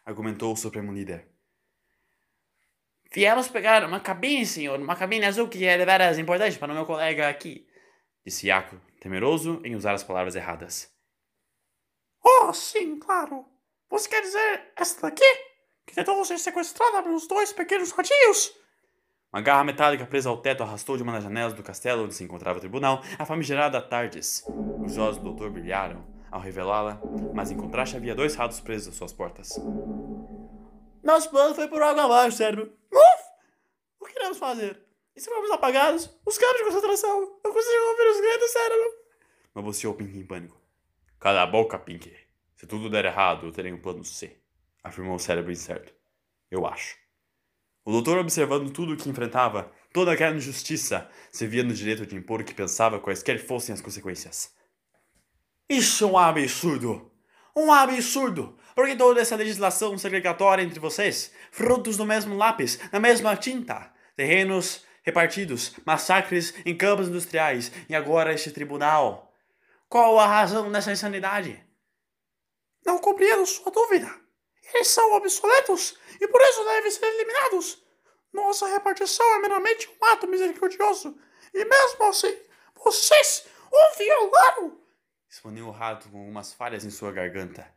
Argumentou 0.05 0.53
o 0.53 0.57
supremo 0.57 0.92
líder. 0.92 1.27
Viemos 3.12 3.49
pegar 3.49 3.83
uma 3.85 3.99
cabine, 3.99 4.44
senhor. 4.44 4.79
Uma 4.79 4.94
cabine 4.94 5.25
azul 5.25 5.49
que 5.49 5.64
é 5.64 5.79
de 5.79 5.85
veras 5.85 6.18
importante 6.18 6.59
para 6.59 6.70
o 6.70 6.75
meu 6.75 6.85
colega 6.85 7.29
aqui. 7.29 7.66
Disse 8.25 8.46
Iaco, 8.46 8.81
temeroso 9.01 9.61
em 9.64 9.75
usar 9.75 9.94
as 9.94 10.05
palavras 10.05 10.37
erradas. 10.37 10.92
Oh, 12.22 12.53
sim, 12.53 12.99
claro. 12.99 13.46
Você 13.88 14.09
quer 14.09 14.20
dizer 14.20 14.72
esta 14.77 15.03
daqui? 15.03 15.25
Que 15.87 15.94
tentou 15.94 16.25
ser 16.25 16.38
sequestrada 16.38 17.03
pelos 17.03 17.27
dois 17.27 17.53
pequenos 17.53 17.92
ratinhos? 17.92 18.53
Uma 19.33 19.40
garra 19.40 19.64
metálica 19.64 20.07
presa 20.07 20.29
ao 20.29 20.38
teto 20.38 20.62
arrastou 20.62 20.96
de 20.96 21.03
uma 21.03 21.12
das 21.12 21.22
janelas 21.22 21.53
do 21.53 21.62
castelo 21.62 22.05
onde 22.05 22.14
se 22.14 22.25
encontrava 22.25 22.59
o 22.59 22.61
tribunal 22.61 23.03
a 23.18 23.25
famigerada 23.25 23.81
Tardes. 23.81 24.44
Os 24.85 24.96
olhos 24.99 25.18
do 25.18 25.25
doutor 25.25 25.51
brilharam 25.51 26.05
ao 26.31 26.40
revelá-la, 26.40 27.01
mas 27.35 27.51
em 27.51 27.57
contraste 27.57 27.96
havia 27.96 28.14
dois 28.14 28.35
ratos 28.35 28.61
presos 28.61 28.88
às 28.88 28.96
suas 28.96 29.12
portas. 29.12 29.51
Nosso 31.03 31.31
plano 31.31 31.55
foi 31.55 31.68
por 31.68 31.83
água 31.83 32.05
abaixo, 32.05 32.37
cérebro. 32.37 32.72
Uf! 32.92 33.22
O 34.01 34.07
que 34.07 34.18
iremos 34.18 34.38
fazer? 34.38 34.83
E 35.14 35.20
se 35.20 35.31
formos 35.31 35.51
apagados? 35.51 36.11
Os 36.27 36.37
campos 36.37 36.59
de 36.59 36.64
concentração! 36.64 37.38
Eu 37.44 37.53
consigo 37.53 37.85
ouvir 37.90 38.11
os 38.11 38.20
gritos, 38.20 38.51
cérebro! 38.51 38.90
Balbuciou 39.55 39.94
Pink 39.94 40.18
em 40.18 40.27
pânico. 40.27 40.61
Cala 41.20 41.42
a 41.42 41.46
boca, 41.46 41.79
Pink. 41.79 42.12
Se 42.57 42.66
tudo 42.66 42.90
der 42.90 43.05
errado, 43.05 43.46
eu 43.46 43.53
terei 43.53 43.72
um 43.72 43.81
plano 43.81 44.05
C. 44.05 44.37
Afirmou 44.87 45.16
o 45.16 45.18
cérebro 45.18 45.51
incerto. 45.51 45.92
Eu 46.49 46.64
acho. 46.64 46.96
O 47.85 47.90
doutor, 47.90 48.18
observando 48.18 48.70
tudo 48.70 48.92
o 48.92 48.96
que 48.96 49.09
enfrentava, 49.09 49.72
toda 49.92 50.12
aquela 50.12 50.37
injustiça, 50.37 51.11
se 51.33 51.44
via 51.44 51.64
no 51.64 51.75
direito 51.75 52.07
de 52.07 52.14
impor 52.14 52.40
o 52.40 52.44
que 52.44 52.55
pensava, 52.55 53.01
quaisquer 53.01 53.44
fossem 53.44 53.72
as 53.72 53.81
consequências. 53.81 54.55
Isso 55.68 56.05
é 56.05 56.07
um 56.07 56.16
absurdo! 56.16 57.11
Um 57.57 57.72
absurdo! 57.72 58.57
Porque 58.77 58.94
toda 58.94 59.20
essa 59.20 59.35
legislação 59.35 59.99
segregatória 59.99 60.62
entre 60.62 60.79
vocês, 60.79 61.33
frutos 61.51 61.96
do 61.96 62.07
mesmo 62.07 62.37
lápis, 62.37 62.79
da 62.92 63.01
mesma 63.01 63.37
tinta, 63.37 63.92
terrenos 64.14 64.85
repartidos, 65.03 65.75
massacres 65.85 66.55
em 66.64 66.77
campos 66.77 67.09
industriais 67.09 67.72
e 67.88 67.94
agora 67.94 68.33
este 68.33 68.53
tribunal. 68.53 69.33
Qual 69.88 70.16
a 70.20 70.27
razão 70.29 70.70
dessa 70.70 70.92
insanidade? 70.92 71.61
Não 72.85 73.01
compreendo 73.01 73.44
sua 73.46 73.72
dúvida. 73.72 74.26
Eles 74.74 74.88
são 74.88 75.12
obsoletos 75.14 75.98
e 76.20 76.29
por 76.29 76.40
isso 76.40 76.64
devem 76.64 76.90
ser 76.90 77.07
eliminados. 77.07 77.83
Nossa 78.33 78.66
repartição 78.66 79.26
é 79.35 79.38
meramente 79.38 79.88
um 79.88 80.05
ato 80.07 80.26
misericordioso. 80.26 81.18
E 81.55 81.64
mesmo 81.64 82.05
assim, 82.05 82.37
vocês 82.74 83.46
o 83.70 83.98
violaram! 83.98 84.81
Respondeu 85.26 85.66
o 85.66 85.70
rato 85.70 86.09
com 86.11 86.29
umas 86.29 86.52
falhas 86.52 86.85
em 86.85 86.90
sua 86.90 87.12
garganta, 87.12 87.72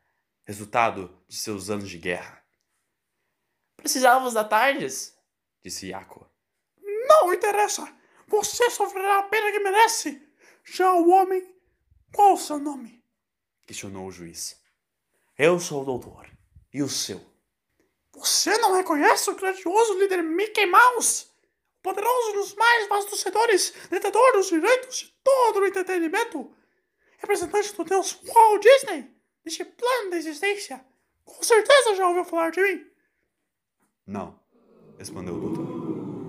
resultado 0.45 1.17
de 1.27 1.37
seus 1.37 1.69
anos 1.69 1.89
de 1.89 1.97
guerra. 1.97 2.43
Precisávamos 3.77 4.33
da 4.33 4.43
Tardes, 4.43 5.17
disse 5.63 5.87
Iaco. 5.87 6.29
Não 6.81 7.33
interessa! 7.33 7.87
Você 8.27 8.69
sofrerá 8.69 9.19
a 9.19 9.23
pena 9.23 9.51
que 9.51 9.59
merece! 9.59 10.21
Já 10.63 10.93
o 10.93 11.09
homem, 11.09 11.55
qual 12.13 12.33
o 12.33 12.37
seu 12.37 12.59
nome? 12.59 13.03
Questionou 13.65 14.07
o 14.07 14.11
juiz. 14.11 14.61
Eu 15.37 15.59
sou 15.59 15.81
o 15.81 15.85
doutor. 15.85 16.28
E 16.73 16.83
o 16.83 16.89
seu? 16.89 17.21
Você 18.13 18.57
não 18.57 18.73
reconhece 18.73 19.29
o 19.29 19.35
grandioso 19.35 19.97
líder 19.97 20.21
Mickey 20.21 20.65
Mouse? 20.65 21.27
Poderoso 21.81 22.33
nos 22.33 22.53
mais 22.55 22.87
vastos 22.87 23.21
setores, 23.21 23.73
detentor 23.89 24.33
dos 24.33 24.47
direitos 24.47 24.97
de 24.97 25.15
todo 25.23 25.59
o 25.59 25.65
entretenimento? 25.65 26.53
Representante 27.17 27.73
do 27.73 27.83
deus 27.83 28.19
Walt 28.23 28.61
Disney, 28.61 29.09
deste 29.43 29.63
plano 29.63 30.11
de 30.11 30.17
existência? 30.17 30.85
Com 31.23 31.41
certeza 31.41 31.95
já 31.95 32.07
ouviu 32.07 32.25
falar 32.25 32.51
de 32.51 32.61
mim? 32.61 32.85
Não, 34.05 34.39
respondeu 34.97 35.35
o 35.35 35.39
doutor. 35.39 35.79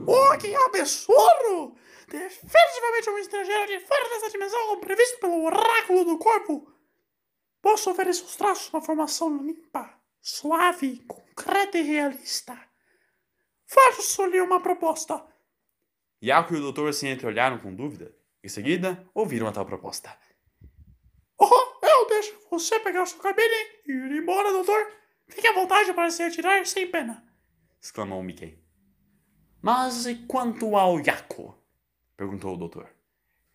Oh, 0.06 0.38
que 0.38 0.54
absurdo! 0.54 1.76
Definitivamente 2.06 3.10
um 3.10 3.18
estrangeiro 3.18 3.66
de 3.66 3.80
fora 3.86 4.08
dessa 4.08 4.30
dimensão 4.30 4.80
previsto 4.80 5.18
pelo 5.18 5.44
oráculo 5.44 6.04
do 6.04 6.18
corpo. 6.18 6.72
Posso 7.62 7.90
oferecer 7.90 8.24
os 8.24 8.36
traços 8.36 8.72
uma 8.72 8.82
formação 8.82 9.36
limpa, 9.36 9.99
suave, 10.20 10.98
concreta 11.06 11.78
e 11.78 11.82
realista. 11.82 12.58
Faço-lhe 13.66 14.40
uma 14.40 14.60
proposta. 14.60 15.24
Iaco 16.22 16.54
e 16.54 16.58
o 16.58 16.60
doutor 16.60 16.92
se 16.92 17.08
entreolharam 17.08 17.58
com 17.58 17.74
dúvida. 17.74 18.14
Em 18.42 18.48
seguida, 18.48 19.08
ouviram 19.14 19.46
a 19.46 19.52
tal 19.52 19.64
proposta. 19.64 20.16
Oh, 21.38 21.86
eu 21.86 22.08
deixo 22.08 22.38
você 22.50 22.78
pegar 22.80 23.06
sua 23.06 23.22
cabine 23.22 23.54
e 23.86 23.92
ir 23.92 24.22
embora, 24.22 24.52
doutor. 24.52 24.92
Fique 25.28 25.46
à 25.46 25.52
vontade 25.52 25.92
para 25.94 26.10
se 26.10 26.22
retirar 26.22 26.66
sem 26.66 26.90
pena. 26.90 27.24
Exclamou 27.80 28.22
Mickey. 28.22 28.58
Mas 29.62 30.06
e 30.06 30.14
quanto 30.26 30.76
ao 30.76 31.00
Iaco? 31.00 31.56
Perguntou 32.16 32.54
o 32.54 32.58
doutor. 32.58 32.90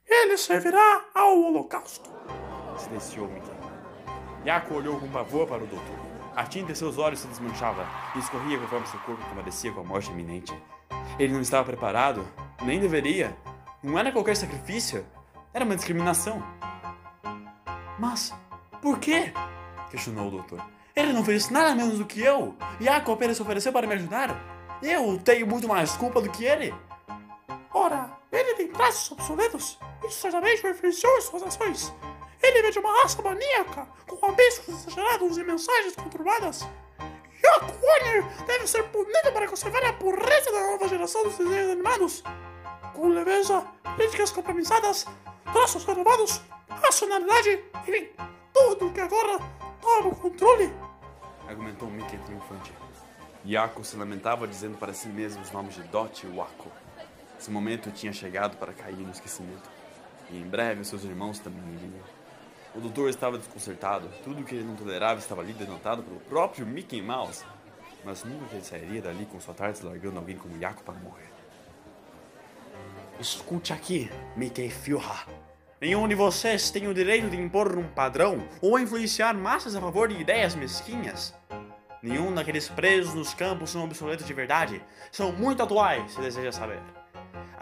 Ele 0.07 0.37
servirá 0.37 1.09
ao 1.13 1.37
holocausto. 1.37 2.09
Silenciou 2.77 3.27
Mickey. 3.27 3.51
Iaco 4.45 4.75
olhou 4.75 4.99
com 4.99 5.11
pavor 5.11 5.47
para 5.47 5.63
o 5.63 5.67
doutor. 5.67 6.04
A 6.35 6.43
tinta 6.43 6.73
em 6.73 6.75
seus 6.75 6.97
olhos 6.97 7.19
se 7.19 7.27
desmanchava 7.27 7.87
e 8.13 8.19
escorria 8.19 8.59
conforme 8.59 8.85
seu 8.87 8.99
corpo 8.99 9.23
compadecia 9.29 9.71
com 9.71 9.79
a 9.79 9.83
morte 9.85 10.11
iminente. 10.11 10.53
Ele 11.17 11.31
não 11.31 11.39
estava 11.39 11.63
preparado, 11.63 12.27
nem 12.63 12.77
deveria. 12.77 13.35
Não 13.81 13.97
era 13.97 14.11
qualquer 14.11 14.35
sacrifício, 14.35 15.05
era 15.53 15.63
uma 15.63 15.77
discriminação. 15.77 16.43
Mas, 17.97 18.33
por 18.81 18.99
quê? 18.99 19.31
Questionou 19.89 20.27
o 20.27 20.31
doutor. 20.31 20.61
Ele 20.93 21.13
não 21.13 21.23
fez 21.23 21.49
nada 21.49 21.73
menos 21.73 21.99
do 21.99 22.05
que 22.05 22.19
eu. 22.19 22.53
Jacob 22.81 23.13
apenas 23.13 23.37
se 23.37 23.41
ofereceu 23.41 23.71
para 23.71 23.87
me 23.87 23.93
ajudar. 23.93 24.35
Eu 24.83 25.17
tenho 25.17 25.47
muito 25.47 25.69
mais 25.69 25.95
culpa 25.95 26.19
do 26.21 26.29
que 26.29 26.43
ele. 26.43 26.73
Ora, 27.73 28.09
ele 28.29 28.55
tem 28.55 28.67
traços 28.67 29.11
obsoletos. 29.13 29.79
Isso 30.05 30.19
certamente 30.19 30.67
influenciou 30.67 31.17
em 31.17 31.21
suas 31.21 31.43
ações. 31.43 31.93
Ele 32.45 32.61
vem 32.61 32.71
de 32.71 32.77
uma 32.77 33.01
raça 33.01 33.19
maníaca, 33.23 33.87
com 34.05 34.23
ambiços 34.29 34.67
exagerados 34.69 35.35
e 35.35 35.43
mensagens 35.43 35.95
conturbadas. 35.95 36.67
Jacob 37.41 37.71
Warner 37.81 38.23
deve 38.45 38.67
ser 38.67 38.83
punido 38.89 39.31
para 39.33 39.47
conservar 39.47 39.83
a 39.83 39.93
pureza 39.93 40.51
da 40.51 40.67
nova 40.67 40.87
geração 40.87 41.23
dos 41.23 41.39
desenhos 41.39 41.71
animados. 41.71 42.23
Com 42.93 43.07
leveza, 43.07 43.65
críticas 43.97 44.29
compromissadas, 44.29 45.07
traços 45.51 45.83
renovados, 45.85 46.39
racionalidade, 46.69 47.63
enfim, 47.87 48.09
tudo 48.53 48.93
que 48.93 49.01
agora 49.01 49.39
toma 49.81 50.09
o 50.09 50.15
controle. 50.15 50.71
Argumentou 51.47 51.89
Mickey 51.89 52.19
triunfante. 52.19 52.71
Yako 53.43 53.83
se 53.83 53.97
lamentava 53.97 54.47
dizendo 54.47 54.77
para 54.77 54.93
si 54.93 55.07
mesmo 55.07 55.41
os 55.41 55.49
nomes 55.49 55.73
de 55.73 55.81
Dot 55.83 56.27
e 56.27 56.29
Wako. 56.29 56.71
Esse 57.39 57.49
momento 57.49 57.89
tinha 57.89 58.13
chegado 58.13 58.55
para 58.57 58.71
cair 58.71 58.97
no 58.97 59.11
esquecimento. 59.11 59.67
E 60.29 60.37
em 60.37 60.47
breve 60.47 60.83
seus 60.83 61.03
irmãos 61.03 61.39
também 61.39 61.63
iriam. 61.73 62.14
O 62.75 62.81
doutor 62.81 63.09
estava 63.09 63.37
desconcertado. 63.37 64.09
Tudo 64.23 64.43
que 64.43 64.53
ele 64.53 64.65
não 64.65 64.75
tolerava 64.75 65.19
estava 65.19 65.41
ali 65.41 65.53
denotado 65.53 66.03
pelo 66.03 66.19
próprio 66.19 66.65
Mickey 66.65 67.01
Mouse. 67.01 67.45
Mas 68.03 68.23
nunca 68.25 68.53
ele 68.53 68.63
sairia 68.63 69.01
dali 69.01 69.25
com 69.25 69.39
sua 69.39 69.53
tarde 69.53 69.81
largando 69.81 70.19
alguém 70.19 70.35
como 70.35 70.61
Yako 70.61 70.83
para 70.83 70.93
morrer. 70.95 71.29
Escute 73.17 73.71
aqui, 73.71 74.11
Mickey 74.35 74.69
Fiuha. 74.69 75.25
Nenhum 75.79 76.05
de 76.05 76.15
vocês 76.15 76.69
tem 76.69 76.87
o 76.87 76.93
direito 76.93 77.29
de 77.29 77.37
impor 77.37 77.77
um 77.77 77.87
padrão 77.87 78.45
ou 78.61 78.77
influenciar 78.77 79.33
massas 79.33 79.73
a 79.75 79.79
favor 79.79 80.09
de 80.09 80.19
ideias 80.19 80.53
mesquinhas. 80.53 81.33
Nenhum 82.01 82.33
daqueles 82.33 82.67
presos 82.67 83.13
nos 83.13 83.33
campos 83.33 83.69
são 83.69 83.85
obsoletos 83.85 84.27
de 84.27 84.33
verdade. 84.33 84.83
São 85.11 85.31
muito 85.31 85.63
atuais, 85.63 86.11
se 86.11 86.19
deseja 86.19 86.51
saber. 86.51 86.79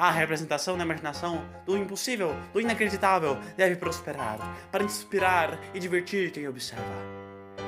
A 0.04 0.12
representação 0.12 0.78
da 0.78 0.84
imaginação, 0.84 1.42
do 1.66 1.78
impossível, 1.78 2.36
do 2.52 2.60
inacreditável, 2.60 3.38
deve 3.56 3.78
prosperar 3.78 4.38
para 4.70 4.84
inspirar 4.84 5.58
e 5.74 5.80
divertir 5.80 6.30
quem 6.30 6.46
observa. 6.46 6.84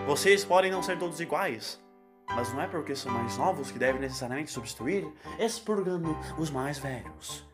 Vocês 0.05 0.43
podem 0.43 0.69
não 0.69 0.83
ser 0.83 0.99
todos 0.99 1.21
iguais, 1.21 1.81
mas 2.27 2.51
não 2.51 2.61
é 2.61 2.67
porque 2.67 2.93
são 2.93 3.09
mais 3.09 3.37
novos 3.37 3.71
que 3.71 3.79
devem 3.79 4.01
necessariamente 4.01 4.51
substituir, 4.51 5.07
expurgando 5.39 6.13
os 6.37 6.49
mais 6.49 6.77
velhos. 6.77 7.47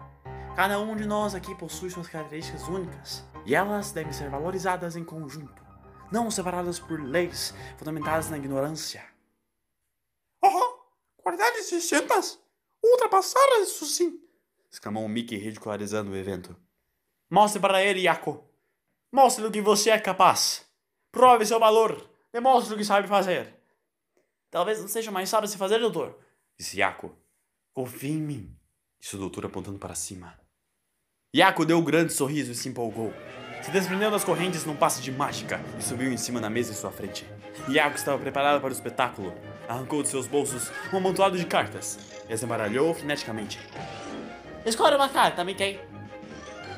Cada 0.55 0.79
um 0.79 0.95
de 0.95 1.05
nós 1.05 1.35
aqui 1.35 1.53
possui 1.53 1.91
suas 1.91 2.07
características 2.07 2.67
únicas 2.67 3.23
e 3.45 3.53
elas 3.53 3.91
devem 3.91 4.11
ser 4.11 4.31
valorizadas 4.31 4.95
em 4.95 5.03
conjunto, 5.03 5.63
não 6.11 6.31
separadas 6.31 6.79
por 6.79 6.99
leis 6.99 7.53
fundamentadas 7.77 8.31
na 8.31 8.37
ignorância. 8.39 9.05
Oh, 10.41 10.73
qualidades 11.17 11.69
distintas? 11.69 12.39
Ultrapassadas, 12.83 13.67
isso 13.67 13.85
sim! 13.85 14.30
Exclamou 14.71 15.07
Mickey 15.07 15.37
ridicularizando 15.37 16.11
o 16.11 16.15
evento. 16.15 16.55
Mostre 17.29 17.61
para 17.61 17.83
ele, 17.83 18.01
Yako. 18.01 18.43
Mostre 19.11 19.45
o 19.45 19.51
que 19.51 19.61
você 19.61 19.89
é 19.89 19.99
capaz. 19.99 20.65
Prove 21.11 21.45
seu 21.45 21.59
valor. 21.59 22.09
Demonstre 22.31 22.73
o 22.73 22.77
que 22.77 22.85
sabe 22.85 23.07
fazer. 23.07 23.53
Talvez 24.49 24.79
não 24.79 24.87
seja 24.87 25.11
mais 25.11 25.29
sábio 25.29 25.49
se 25.49 25.57
fazer, 25.57 25.79
doutor, 25.79 26.17
disse 26.57 26.79
Yako. 26.79 27.15
Confie 27.73 28.11
em 28.11 28.21
mim, 28.21 28.55
disse 28.99 29.15
o 29.15 29.19
doutor 29.19 29.45
apontando 29.45 29.79
para 29.79 29.95
cima. 29.95 30.37
Yako 31.33 31.65
deu 31.65 31.77
um 31.77 31.83
grande 31.83 32.11
sorriso 32.11 32.51
e 32.51 32.55
se 32.55 32.67
empolgou. 32.67 33.13
Se 33.63 33.71
desprendeu 33.71 34.11
das 34.11 34.23
correntes 34.23 34.65
num 34.65 34.75
passe 34.75 35.01
de 35.01 35.11
mágica 35.11 35.61
e 35.79 35.83
subiu 35.83 36.11
em 36.11 36.17
cima 36.17 36.41
da 36.41 36.49
mesa 36.49 36.71
em 36.71 36.75
sua 36.75 36.91
frente. 36.91 37.25
Yako 37.69 37.95
estava 37.95 38.17
preparado 38.17 38.59
para 38.59 38.69
o 38.69 38.73
espetáculo. 38.73 39.33
Arrancou 39.69 40.03
de 40.03 40.09
seus 40.09 40.27
bolsos 40.27 40.69
um 40.91 40.97
amontoado 40.97 41.37
de 41.37 41.45
cartas 41.45 41.97
e 42.27 42.33
as 42.33 42.43
embaralhou 42.43 42.93
freneticamente. 42.93 43.57
Escolha 44.65 44.95
uma 44.95 45.09
carta, 45.09 45.43
Mickey. 45.43 45.79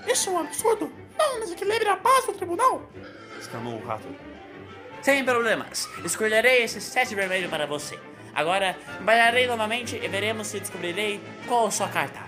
Isso 0.08 0.30
é 0.30 0.34
um 0.34 0.40
absurdo! 0.40 0.92
Não, 1.18 1.40
mas 1.40 1.52
equilibre 1.52 1.88
a 1.88 1.98
paz 1.98 2.26
do 2.26 2.34
tribunal! 2.34 2.90
exclamou 3.40 3.76
o 3.76 3.86
rato. 3.86 4.08
Sem 5.02 5.24
problemas. 5.24 5.88
Escolherei 6.04 6.64
esse 6.64 6.80
sete 6.80 7.14
vermelho 7.14 7.50
para 7.50 7.68
você. 7.68 8.00
Agora, 8.34 8.76
embaralharei 9.00 9.46
novamente 9.46 10.00
e 10.02 10.08
veremos 10.08 10.48
se 10.48 10.60
descobrirei 10.60 11.22
qual 11.46 11.68
a 11.68 11.72
sua 11.72 11.90
carta. 11.90 12.22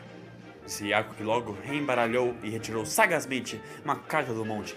Disse 0.64 0.90
que 1.16 1.24
logo 1.24 1.58
reembaralhou 1.64 2.36
e 2.44 2.50
retirou 2.50 2.86
sagazmente 2.86 3.62
uma 3.84 3.96
carta 3.96 4.34
do 4.34 4.44
monte. 4.44 4.76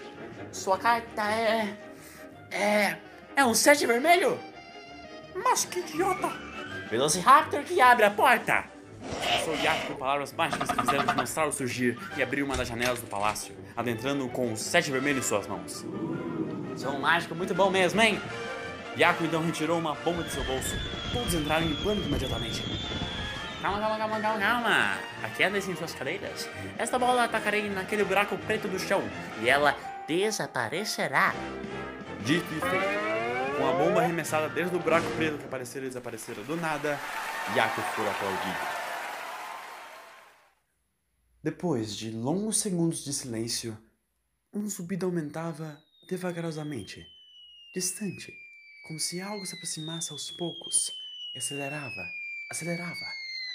Sua 0.51 0.77
carta 0.77 1.23
é. 1.29 1.77
É. 2.51 2.97
É 3.35 3.45
um 3.45 3.53
sete 3.53 3.85
vermelho? 3.85 4.39
Mas 5.35 5.65
que 5.65 5.79
idiota! 5.79 6.29
Velociraptor 6.89 7.63
que 7.63 7.79
abre 7.79 8.05
a 8.05 8.11
porta! 8.11 8.78
Passou 9.01 9.55
Yako 9.55 9.87
com 9.87 9.95
palavras 9.95 10.33
mágicas 10.33 10.69
que 10.69 10.79
fizeram 10.79 11.03
o 11.03 11.07
dinossauro 11.07 11.53
surgir 11.53 11.97
e 12.17 12.23
abrir 12.23 12.43
uma 12.43 12.57
das 12.57 12.67
janelas 12.67 12.99
do 12.99 13.07
palácio, 13.07 13.55
adentrando 13.75 14.27
com 14.29 14.53
o 14.53 14.57
sete 14.57 14.91
vermelho 14.91 15.19
em 15.19 15.21
suas 15.23 15.47
mãos. 15.47 15.85
Sou 16.75 16.91
um 16.91 16.99
mágico 16.99 17.35
muito 17.35 17.53
bom 17.53 17.69
mesmo, 17.69 18.01
hein? 18.01 18.21
Yako 18.97 19.23
então 19.25 19.45
retirou 19.45 19.79
uma 19.79 19.95
bomba 19.95 20.23
de 20.23 20.31
seu 20.31 20.43
bolso. 20.43 20.75
Todos 21.13 21.33
entraram 21.33 21.65
em 21.65 21.75
pânico 21.75 22.07
imediatamente. 22.07 22.63
Calma, 23.61 23.79
calma, 23.79 23.97
calma, 23.97 24.19
calma, 24.19 24.39
calma. 24.39 24.97
Aquelas 25.23 25.67
em 25.67 25.75
suas 25.75 25.93
cadeiras. 25.93 26.49
Esta 26.77 26.97
bola 26.97 27.25
atacarei 27.25 27.69
naquele 27.69 28.03
buraco 28.03 28.37
preto 28.37 28.67
do 28.67 28.79
chão 28.79 29.03
e 29.41 29.49
ela 29.49 29.75
desaparecerá. 30.07 31.33
Dito 32.21 32.47
e 32.53 32.59
feito. 32.59 33.57
Com 33.57 33.67
a 33.67 33.73
bomba 33.73 34.01
arremessada 34.01 34.47
desde 34.47 34.75
o 34.75 34.79
buraco 34.79 35.07
preto 35.17 35.37
que 35.37 35.45
aparecera 35.45 35.85
e 35.85 35.89
desaparecera 35.89 36.41
do 36.43 36.55
nada, 36.55 36.97
Yako 37.55 37.81
foi 37.81 38.07
aplaudido. 38.07 38.78
Depois 41.41 41.95
de 41.95 42.11
longos 42.11 42.57
segundos 42.57 43.01
de 43.05 43.13
silêncio, 43.13 43.77
um 44.53 44.67
zumbido 44.67 45.05
aumentava 45.05 45.81
devagarosamente, 46.09 47.07
distante, 47.73 48.33
como 48.85 48.99
se 48.99 49.21
algo 49.21 49.45
se 49.45 49.55
aproximasse 49.55 50.11
aos 50.11 50.29
poucos, 50.31 50.91
e 51.33 51.37
acelerava, 51.37 52.05
acelerava, 52.51 53.05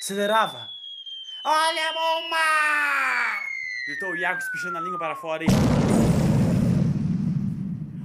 acelerava. 0.01 0.67
Olha 1.45 1.91
a 1.91 1.93
bomba! 1.93 3.47
Gritou 3.87 4.17
Iago 4.17 4.39
espichando 4.39 4.79
a 4.79 4.81
língua 4.81 4.99
para 4.99 5.15
fora 5.15 5.45
e. 5.45 5.47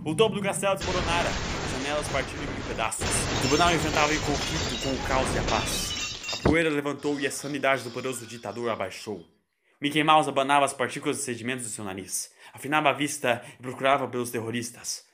O 0.03 0.13
topo 0.13 0.35
do 0.35 0.41
castelo 0.41 0.75
desmoronara, 0.75 1.29
as 1.29 1.71
janelas 1.71 2.07
partiram 2.09 2.43
em 2.43 2.67
pedaços. 2.67 3.07
O 3.07 3.39
tribunal 3.39 3.73
enfrentava 3.73 4.13
em 4.13 4.19
conflito 4.19 4.83
com 4.83 4.93
o 4.93 5.07
caos 5.07 5.33
e 5.33 5.39
a 5.39 5.43
paz. 5.43 6.33
A 6.33 6.43
poeira 6.43 6.69
levantou 6.69 7.17
e 7.17 7.25
a 7.25 7.31
sanidade 7.31 7.83
do 7.83 7.91
poderoso 7.91 8.27
ditador 8.27 8.69
abaixou. 8.69 9.38
Mickey 9.81 10.03
Mouse 10.03 10.29
abanava 10.29 10.65
as 10.65 10.73
partículas 10.73 11.17
de 11.17 11.23
sedimentos 11.23 11.63
do 11.63 11.71
seu 11.71 11.85
nariz, 11.85 12.33
afinava 12.53 12.89
a 12.89 12.93
vista 12.93 13.41
e 13.57 13.61
procurava 13.61 14.09
pelos 14.09 14.29
terroristas. 14.29 15.05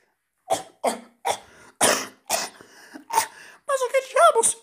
Mas 3.68 3.80
o 3.80 3.88
que 3.90 4.08
diabos? 4.08 4.56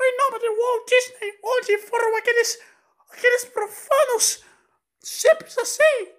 Em 0.00 0.16
nome 0.18 0.38
de 0.40 0.48
Walt 0.48 0.88
Disney, 0.88 1.38
onde 1.42 1.78
foram 1.78 2.16
aqueles. 2.16 2.58
aqueles 3.12 3.44
profanos? 3.44 4.44
Simples 5.00 5.56
assim? 5.58 6.12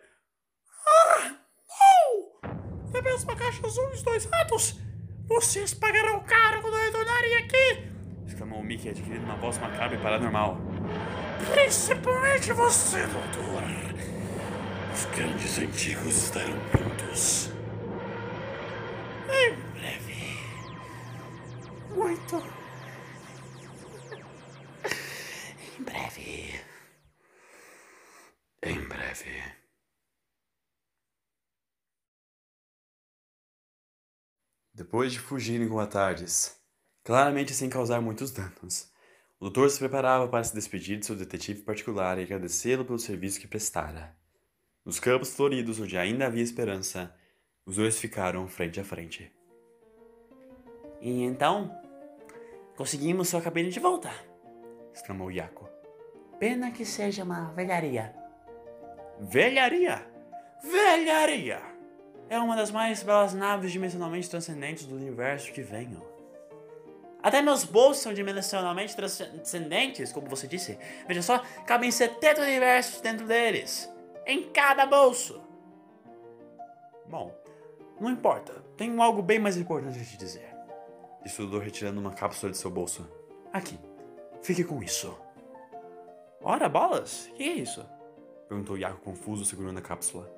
Ah, 0.88 1.36
não! 1.70 2.92
Da 2.92 3.02
mesma 3.02 3.36
caixa 3.36 3.68
azul 3.68 3.90
e 3.90 3.94
os 3.96 4.04
dois 4.04 4.24
ratos? 4.26 4.76
Vocês 5.28 5.74
pagarão 5.74 6.24
caro 6.24 6.62
quando 6.62 6.78
retornarem 6.78 7.36
aqui! 7.36 7.98
exclamou 8.26 8.64
Mickey, 8.64 8.90
adquirindo 8.90 9.26
uma 9.26 9.36
voz 9.36 9.58
macabra 9.58 9.98
e 9.98 10.02
paranormal. 10.02 10.58
Principalmente 11.54 12.54
você, 12.54 13.06
doutor. 13.08 13.64
Os 14.94 15.06
grandes 15.16 15.58
antigos 15.60 16.24
estarão 16.24 16.60
prontos. 16.70 17.50
Em 19.30 19.56
breve. 19.74 20.38
Muito. 21.96 22.38
Em 25.78 25.84
breve. 25.84 26.62
Em 28.64 28.88
breve. 28.88 29.58
Depois 34.74 35.12
de 35.12 35.20
fugirem 35.20 35.68
com 35.68 35.80
a 35.80 35.88
Tardes, 35.88 36.56
claramente 37.04 37.54
sem 37.54 37.70
causar 37.70 38.00
muitos 38.00 38.32
danos, 38.32 38.92
o 39.40 39.46
doutor 39.46 39.70
se 39.70 39.78
preparava 39.78 40.28
para 40.28 40.44
se 40.44 40.54
despedir 40.54 40.98
de 40.98 41.06
seu 41.06 41.16
detetive 41.16 41.62
particular 41.62 42.18
e 42.18 42.24
agradecê-lo 42.24 42.84
pelo 42.84 42.98
serviço 42.98 43.40
que 43.40 43.48
prestara. 43.48 44.16
Nos 44.84 45.00
campos 45.00 45.36
floridos, 45.36 45.80
onde 45.80 45.98
ainda 45.98 46.26
havia 46.26 46.42
esperança, 46.42 47.16
os 47.64 47.76
dois 47.76 48.00
ficaram 48.00 48.48
frente 48.48 48.80
a 48.80 48.84
frente. 48.84 49.32
E 51.00 51.22
então, 51.22 51.80
conseguimos 52.76 53.30
sua 53.30 53.42
cabine 53.42 53.70
de 53.70 53.80
volta, 53.80 54.10
exclamou 54.94 55.30
Yako. 55.30 55.70
Pena 56.40 56.72
que 56.72 56.86
seja 56.86 57.24
uma 57.24 57.52
velharia. 57.52 58.16
Velharia! 59.20 60.08
Velharia! 60.64 61.62
É 62.30 62.40
uma 62.40 62.56
das 62.56 62.72
mais 62.72 63.04
belas 63.04 63.34
naves 63.34 63.72
dimensionalmente 63.72 64.30
transcendentes 64.30 64.86
do 64.86 64.96
universo 64.96 65.52
que 65.52 65.62
venho. 65.62 66.07
Até 67.22 67.42
meus 67.42 67.64
bolsos 67.64 68.04
são 68.04 68.14
dimensionalmente 68.14 68.96
transcendentes, 68.96 70.12
como 70.12 70.30
você 70.30 70.48
disse. 70.48 70.78
Veja 71.08 71.22
só, 71.22 71.40
cabem 71.66 71.92
70 71.92 72.42
universos 72.42 73.02
dentro 73.02 73.26
deles. 73.26 73.92
Em 74.26 74.50
cada 74.50 74.86
bolso. 74.86 75.42
Bom, 77.08 77.34
não 78.00 78.12
importa. 78.12 78.64
Tenho 78.76 79.02
algo 79.02 79.22
bem 79.22 79.40
mais 79.40 79.58
importante 79.58 80.00
a 80.00 80.04
te 80.04 80.18
dizer. 80.18 80.56
O 81.26 81.42
Dudu 81.42 81.60
retirando 81.60 82.00
uma 82.00 82.14
cápsula 82.14 82.52
de 82.52 82.58
seu 82.58 82.70
bolso. 82.70 83.06
Aqui. 83.52 83.78
Fique 84.42 84.64
com 84.64 84.82
isso. 84.82 85.18
Ora, 86.42 86.70
bolas? 86.70 87.30
Que 87.36 87.44
é 87.44 87.54
isso? 87.54 87.86
Perguntou 88.48 88.78
Yaku 88.78 89.02
confuso, 89.02 89.44
segurando 89.44 89.80
a 89.80 89.82
cápsula. 89.82 90.32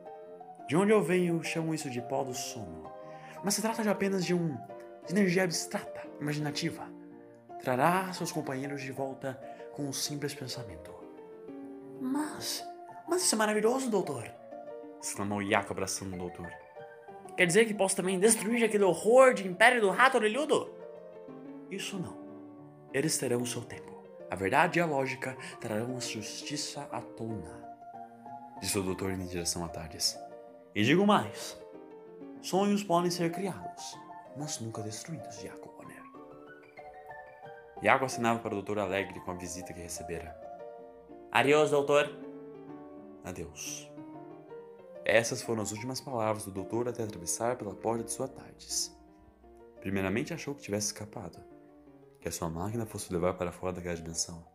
De 0.67 0.75
onde 0.75 0.91
eu 0.91 1.01
venho, 1.01 1.43
chamo 1.43 1.73
isso 1.73 1.89
de 1.89 2.01
pó 2.01 2.23
do 2.23 2.33
sono. 2.33 2.91
Mas 3.43 3.53
se 3.53 3.61
trata 3.61 3.83
de 3.83 3.89
apenas 3.89 4.25
de 4.25 4.33
um. 4.33 4.57
Energia 5.09 5.43
abstrata, 5.43 6.01
imaginativa. 6.19 6.87
Trará 7.61 8.11
seus 8.13 8.31
companheiros 8.31 8.81
de 8.81 8.91
volta 8.91 9.39
com 9.73 9.83
um 9.83 9.93
simples 9.93 10.33
pensamento. 10.33 10.93
Mas. 11.99 12.65
Mas 13.07 13.23
isso 13.23 13.35
é 13.35 13.37
maravilhoso, 13.37 13.89
doutor! 13.89 14.39
exclamou 15.01 15.41
Yaku 15.41 15.71
abraçando 15.71 16.13
o 16.15 16.17
doutor. 16.17 16.49
Quer 17.35 17.45
dizer 17.45 17.65
que 17.65 17.73
posso 17.73 17.95
também 17.95 18.19
destruir 18.19 18.63
aquele 18.63 18.83
horror 18.83 19.33
de 19.33 19.47
império 19.47 19.81
do 19.81 19.89
rato 19.89 20.17
orelhudo? 20.17 20.73
Isso 21.71 21.97
não. 21.97 22.17
Eles 22.93 23.17
terão 23.17 23.41
o 23.41 23.47
seu 23.47 23.61
tempo. 23.61 24.03
A 24.29 24.35
verdade 24.35 24.77
e 24.77 24.81
a 24.81 24.85
lógica 24.85 25.37
trarão 25.59 25.95
a 25.95 25.99
justiça 25.99 26.87
à 26.91 27.01
tona. 27.01 27.67
Disse 28.59 28.77
o 28.77 28.83
doutor 28.83 29.11
em 29.11 29.25
direção 29.25 29.63
a 29.63 29.69
Tardes. 29.69 30.19
E 30.75 30.83
digo 30.83 31.05
mais: 31.07 31.57
sonhos 32.41 32.83
podem 32.83 33.09
ser 33.09 33.31
criados, 33.31 33.97
mas 34.37 34.59
nunca 34.59 34.81
destruídos, 34.81 35.39
Jacob 35.39 35.71
Bonner. 35.75 36.03
Iago 37.81 38.05
assinava 38.05 38.39
para 38.39 38.53
o 38.53 38.55
doutor 38.55 38.79
alegre 38.79 39.19
com 39.21 39.31
a 39.31 39.35
visita 39.35 39.73
que 39.73 39.81
recebera. 39.81 40.35
Adeus, 41.31 41.71
doutor. 41.71 42.09
Adeus. 43.23 43.89
Essas 45.05 45.41
foram 45.41 45.63
as 45.63 45.71
últimas 45.71 46.01
palavras 46.01 46.45
do 46.45 46.51
doutor 46.51 46.87
até 46.87 47.03
atravessar 47.03 47.57
pela 47.57 47.73
porta 47.73 48.03
de 48.03 48.11
sua 48.11 48.27
tardes. 48.27 48.95
Primeiramente 49.79 50.33
achou 50.33 50.53
que 50.53 50.61
tivesse 50.61 50.87
escapado, 50.87 51.39
que 52.19 52.27
a 52.27 52.31
sua 52.31 52.49
máquina 52.49 52.85
fosse 52.85 53.11
levar 53.13 53.35
para 53.35 53.51
fora 53.51 53.73
daquela 53.73 53.95
dimensão. 53.95 54.45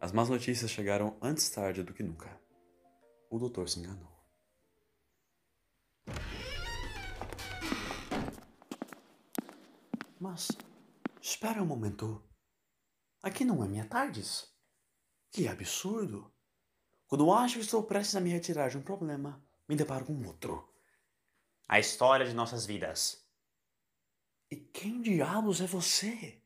As 0.00 0.12
más 0.12 0.28
notícias 0.28 0.70
chegaram 0.70 1.16
antes 1.22 1.48
tarde 1.50 1.82
do 1.82 1.94
que 1.94 2.02
nunca. 2.02 2.28
O 3.30 3.38
doutor 3.38 3.68
se 3.68 3.78
enganou. 3.78 4.10
Mas, 10.20 10.48
espera 11.18 11.62
um 11.62 11.66
momento. 11.66 12.22
Aqui 13.22 13.42
não 13.42 13.64
é 13.64 13.68
minha 13.68 13.88
tardes. 13.88 14.54
Que 15.32 15.48
absurdo! 15.48 16.30
Quando 17.06 17.32
acho 17.32 17.54
que 17.54 17.62
estou 17.62 17.82
prestes 17.84 18.16
a 18.16 18.20
me 18.20 18.28
retirar 18.28 18.68
de 18.68 18.76
um 18.76 18.82
problema, 18.82 19.42
me 19.66 19.74
deparo 19.74 20.04
com 20.04 20.26
outro. 20.26 20.70
A 21.66 21.80
história 21.80 22.26
de 22.26 22.34
nossas 22.34 22.66
vidas. 22.66 23.26
E 24.50 24.56
quem 24.56 25.00
diabos 25.00 25.62
é 25.62 25.66
você? 25.66 26.42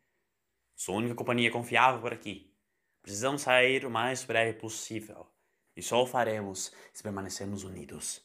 Sou 0.76 0.94
a 0.94 0.98
única 0.98 1.16
companhia 1.16 1.50
confiável 1.50 2.00
por 2.00 2.12
aqui. 2.12 2.56
Precisamos 3.02 3.42
sair 3.42 3.84
o 3.84 3.90
mais 3.90 4.22
breve 4.22 4.56
possível. 4.56 5.26
E 5.74 5.82
só 5.82 6.00
o 6.00 6.06
faremos 6.06 6.70
se 6.92 7.02
permanecermos 7.02 7.64
unidos. 7.64 8.24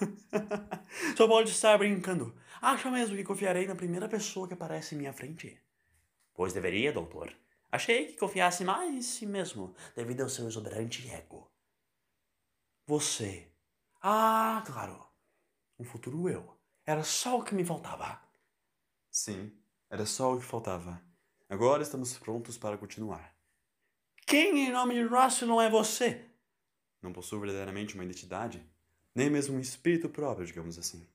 Só 1.16 1.26
pode 1.26 1.50
estar 1.50 1.76
brincando. 1.78 2.34
Acha 2.60 2.90
mesmo 2.90 3.16
que 3.16 3.24
confiarei 3.24 3.66
na 3.66 3.74
primeira 3.74 4.08
pessoa 4.08 4.46
que 4.46 4.54
aparece 4.54 4.94
em 4.94 4.98
minha 4.98 5.12
frente? 5.12 5.60
Pois 6.34 6.52
deveria, 6.52 6.92
doutor. 6.92 7.34
Achei 7.70 8.06
que 8.06 8.18
confiasse 8.18 8.64
mais 8.64 8.94
em 8.94 9.02
si 9.02 9.26
mesmo, 9.26 9.74
devido 9.96 10.22
ao 10.22 10.28
seu 10.28 10.46
exuberante 10.46 11.08
ego. 11.10 11.50
Você. 12.86 13.50
Ah, 14.02 14.62
claro. 14.66 15.04
Um 15.78 15.84
futuro 15.84 16.28
eu. 16.28 16.56
Era 16.84 17.02
só 17.02 17.38
o 17.38 17.44
que 17.44 17.54
me 17.54 17.64
faltava. 17.64 18.20
Sim, 19.10 19.52
era 19.88 20.04
só 20.04 20.34
o 20.34 20.38
que 20.38 20.44
faltava. 20.44 21.02
Agora 21.48 21.82
estamos 21.82 22.16
prontos 22.18 22.58
para 22.58 22.78
continuar. 22.78 23.36
Quem 24.26 24.66
em 24.66 24.72
nome 24.72 24.94
de 24.94 25.02
Russell 25.02 25.48
não 25.48 25.60
é 25.60 25.68
você? 25.68 26.30
Não 27.00 27.12
possui 27.12 27.38
verdadeiramente 27.40 27.94
uma 27.94 28.04
identidade? 28.04 28.66
Nem 29.14 29.30
mesmo 29.30 29.56
um 29.56 29.60
espírito 29.60 30.08
próprio, 30.08 30.46
digamos 30.46 30.78
assim. 30.78 31.06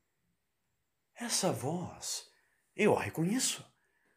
Essa 1.16 1.52
voz, 1.52 2.30
eu 2.76 2.98
a 2.98 3.02
reconheço. 3.02 3.66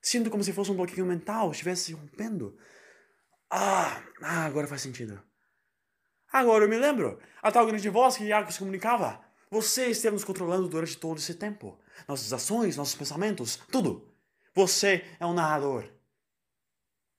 Sinto 0.03 0.31
como 0.31 0.45
se 0.45 0.53
fosse 0.53 0.71
um 0.71 0.77
bloqueio 0.77 1.07
mental 1.07 1.51
estivesse 1.51 1.93
rompendo. 1.93 2.59
Ah, 3.51 4.03
ah, 4.23 4.45
agora 4.45 4.67
faz 4.67 4.83
sentido. 4.83 5.23
Agora 6.33 6.65
eu 6.65 6.69
me 6.69 6.79
lembro. 6.79 7.21
A 7.43 7.51
tal 7.51 7.67
grande 7.67 7.89
voz 7.89 8.17
que 8.17 8.25
Iago 8.25 8.53
se 8.53 8.59
comunicava. 8.59 9.25
Você 9.51 9.87
esteve 9.87 10.15
nos 10.15 10.25
controlando 10.25 10.69
durante 10.69 10.97
todo 10.97 11.19
esse 11.19 11.35
tempo. 11.35 11.79
Nossas 12.07 12.33
ações, 12.33 12.77
nossos 12.77 12.95
pensamentos, 12.95 13.57
tudo. 13.71 14.15
Você 14.55 15.05
é 15.19 15.27
um 15.27 15.35
narrador. 15.35 15.91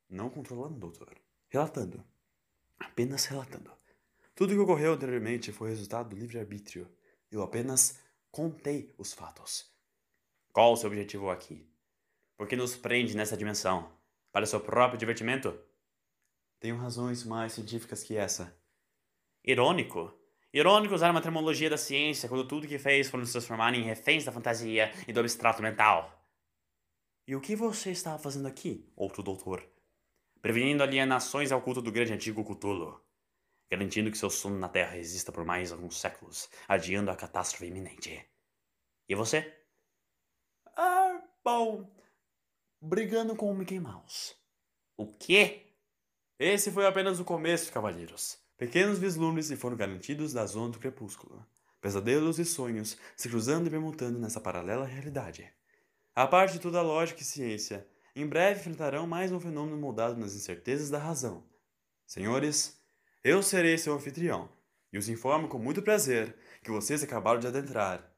Não 0.09 0.29
controlando, 0.29 0.79
doutor. 0.79 1.17
Relatando. 1.49 2.03
Apenas 2.79 3.25
relatando. 3.25 3.71
Tudo 4.33 4.51
o 4.51 4.55
que 4.55 4.61
ocorreu 4.61 4.93
anteriormente 4.93 5.51
foi 5.51 5.69
resultado 5.69 6.09
do 6.09 6.15
livre-arbítrio. 6.15 6.89
Eu 7.29 7.43
apenas 7.43 7.99
contei 8.31 8.93
os 8.97 9.13
fatos. 9.13 9.69
Qual 10.53 10.73
o 10.73 10.77
seu 10.77 10.87
objetivo 10.87 11.29
aqui? 11.29 11.69
Por 12.37 12.47
que 12.47 12.55
nos 12.55 12.75
prende 12.75 13.15
nessa 13.15 13.37
dimensão? 13.37 13.91
Para 14.31 14.45
seu 14.45 14.59
próprio 14.59 14.97
divertimento? 14.97 15.57
Tenho 16.59 16.77
razões 16.77 17.23
mais 17.23 17.53
científicas 17.53 18.03
que 18.03 18.15
essa. 18.15 18.57
Irônico. 19.43 20.17
Irônico 20.53 20.95
usar 20.95 21.11
uma 21.11 21.21
terminologia 21.21 21.69
da 21.69 21.77
ciência 21.77 22.29
quando 22.29 22.47
tudo 22.47 22.67
que 22.67 22.79
fez 22.79 23.09
foi 23.09 23.19
nos 23.19 23.31
transformar 23.31 23.73
em 23.73 23.83
reféns 23.83 24.23
da 24.23 24.31
fantasia 24.31 24.91
e 25.07 25.13
do 25.13 25.19
abstrato 25.19 25.61
mental. 25.61 26.25
E 27.27 27.35
o 27.35 27.41
que 27.41 27.55
você 27.55 27.91
estava 27.91 28.17
fazendo 28.17 28.47
aqui, 28.47 28.89
outro 28.95 29.21
doutor? 29.21 29.63
Prevenindo 30.41 30.83
alienações 30.83 31.51
ao 31.51 31.61
culto 31.61 31.81
do 31.81 31.91
grande 31.91 32.13
antigo 32.13 32.43
Cthulhu 32.43 32.99
garantindo 33.71 34.11
que 34.11 34.17
seu 34.17 34.29
sono 34.29 34.59
na 34.59 34.67
Terra 34.67 34.91
resista 34.91 35.31
por 35.31 35.45
mais 35.45 35.71
alguns 35.71 35.97
séculos, 35.97 36.49
adiando 36.67 37.09
a 37.09 37.15
catástrofe 37.15 37.67
iminente. 37.67 38.29
E 39.07 39.15
você? 39.15 39.57
Ah, 40.75 41.21
bom. 41.41 41.89
Brigando 42.81 43.33
com 43.33 43.49
o 43.49 43.55
Mickey 43.55 43.79
Mouse. 43.79 44.35
O 44.97 45.07
quê? 45.07 45.67
Esse 46.37 46.69
foi 46.69 46.85
apenas 46.85 47.19
o 47.21 47.23
começo, 47.23 47.71
cavalheiros. 47.71 48.37
Pequenos 48.57 48.99
vislumbres 48.99 49.49
e 49.49 49.55
foram 49.55 49.77
garantidos 49.77 50.33
da 50.33 50.45
zona 50.45 50.73
do 50.73 50.79
crepúsculo. 50.79 51.45
Pesadelos 51.79 52.39
e 52.39 52.45
sonhos 52.45 52.97
se 53.15 53.29
cruzando 53.29 53.67
e 53.67 53.69
permutando 53.69 54.19
nessa 54.19 54.41
paralela 54.41 54.85
realidade. 54.85 55.49
A 56.13 56.27
parte 56.27 56.53
de 56.53 56.59
toda 56.59 56.79
a 56.79 56.83
lógica 56.83 57.21
e 57.21 57.25
ciência, 57.25 57.87
em 58.13 58.27
breve 58.27 58.59
enfrentarão 58.59 59.07
mais 59.07 59.31
um 59.31 59.39
fenômeno 59.39 59.77
moldado 59.77 60.19
nas 60.19 60.35
incertezas 60.35 60.89
da 60.89 60.99
razão. 60.99 61.43
Senhores, 62.05 62.80
eu 63.23 63.43
serei 63.43 63.77
seu 63.77 63.93
anfitrião 63.93 64.49
e 64.91 64.97
os 64.97 65.07
informo 65.07 65.47
com 65.47 65.59
muito 65.59 65.81
prazer 65.81 66.35
que 66.63 66.71
vocês 66.71 67.03
acabaram 67.03 67.39
de 67.39 67.47
adentrar 67.47 68.11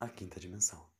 a 0.00 0.08
quinta 0.08 0.40
dimensão. 0.40 0.95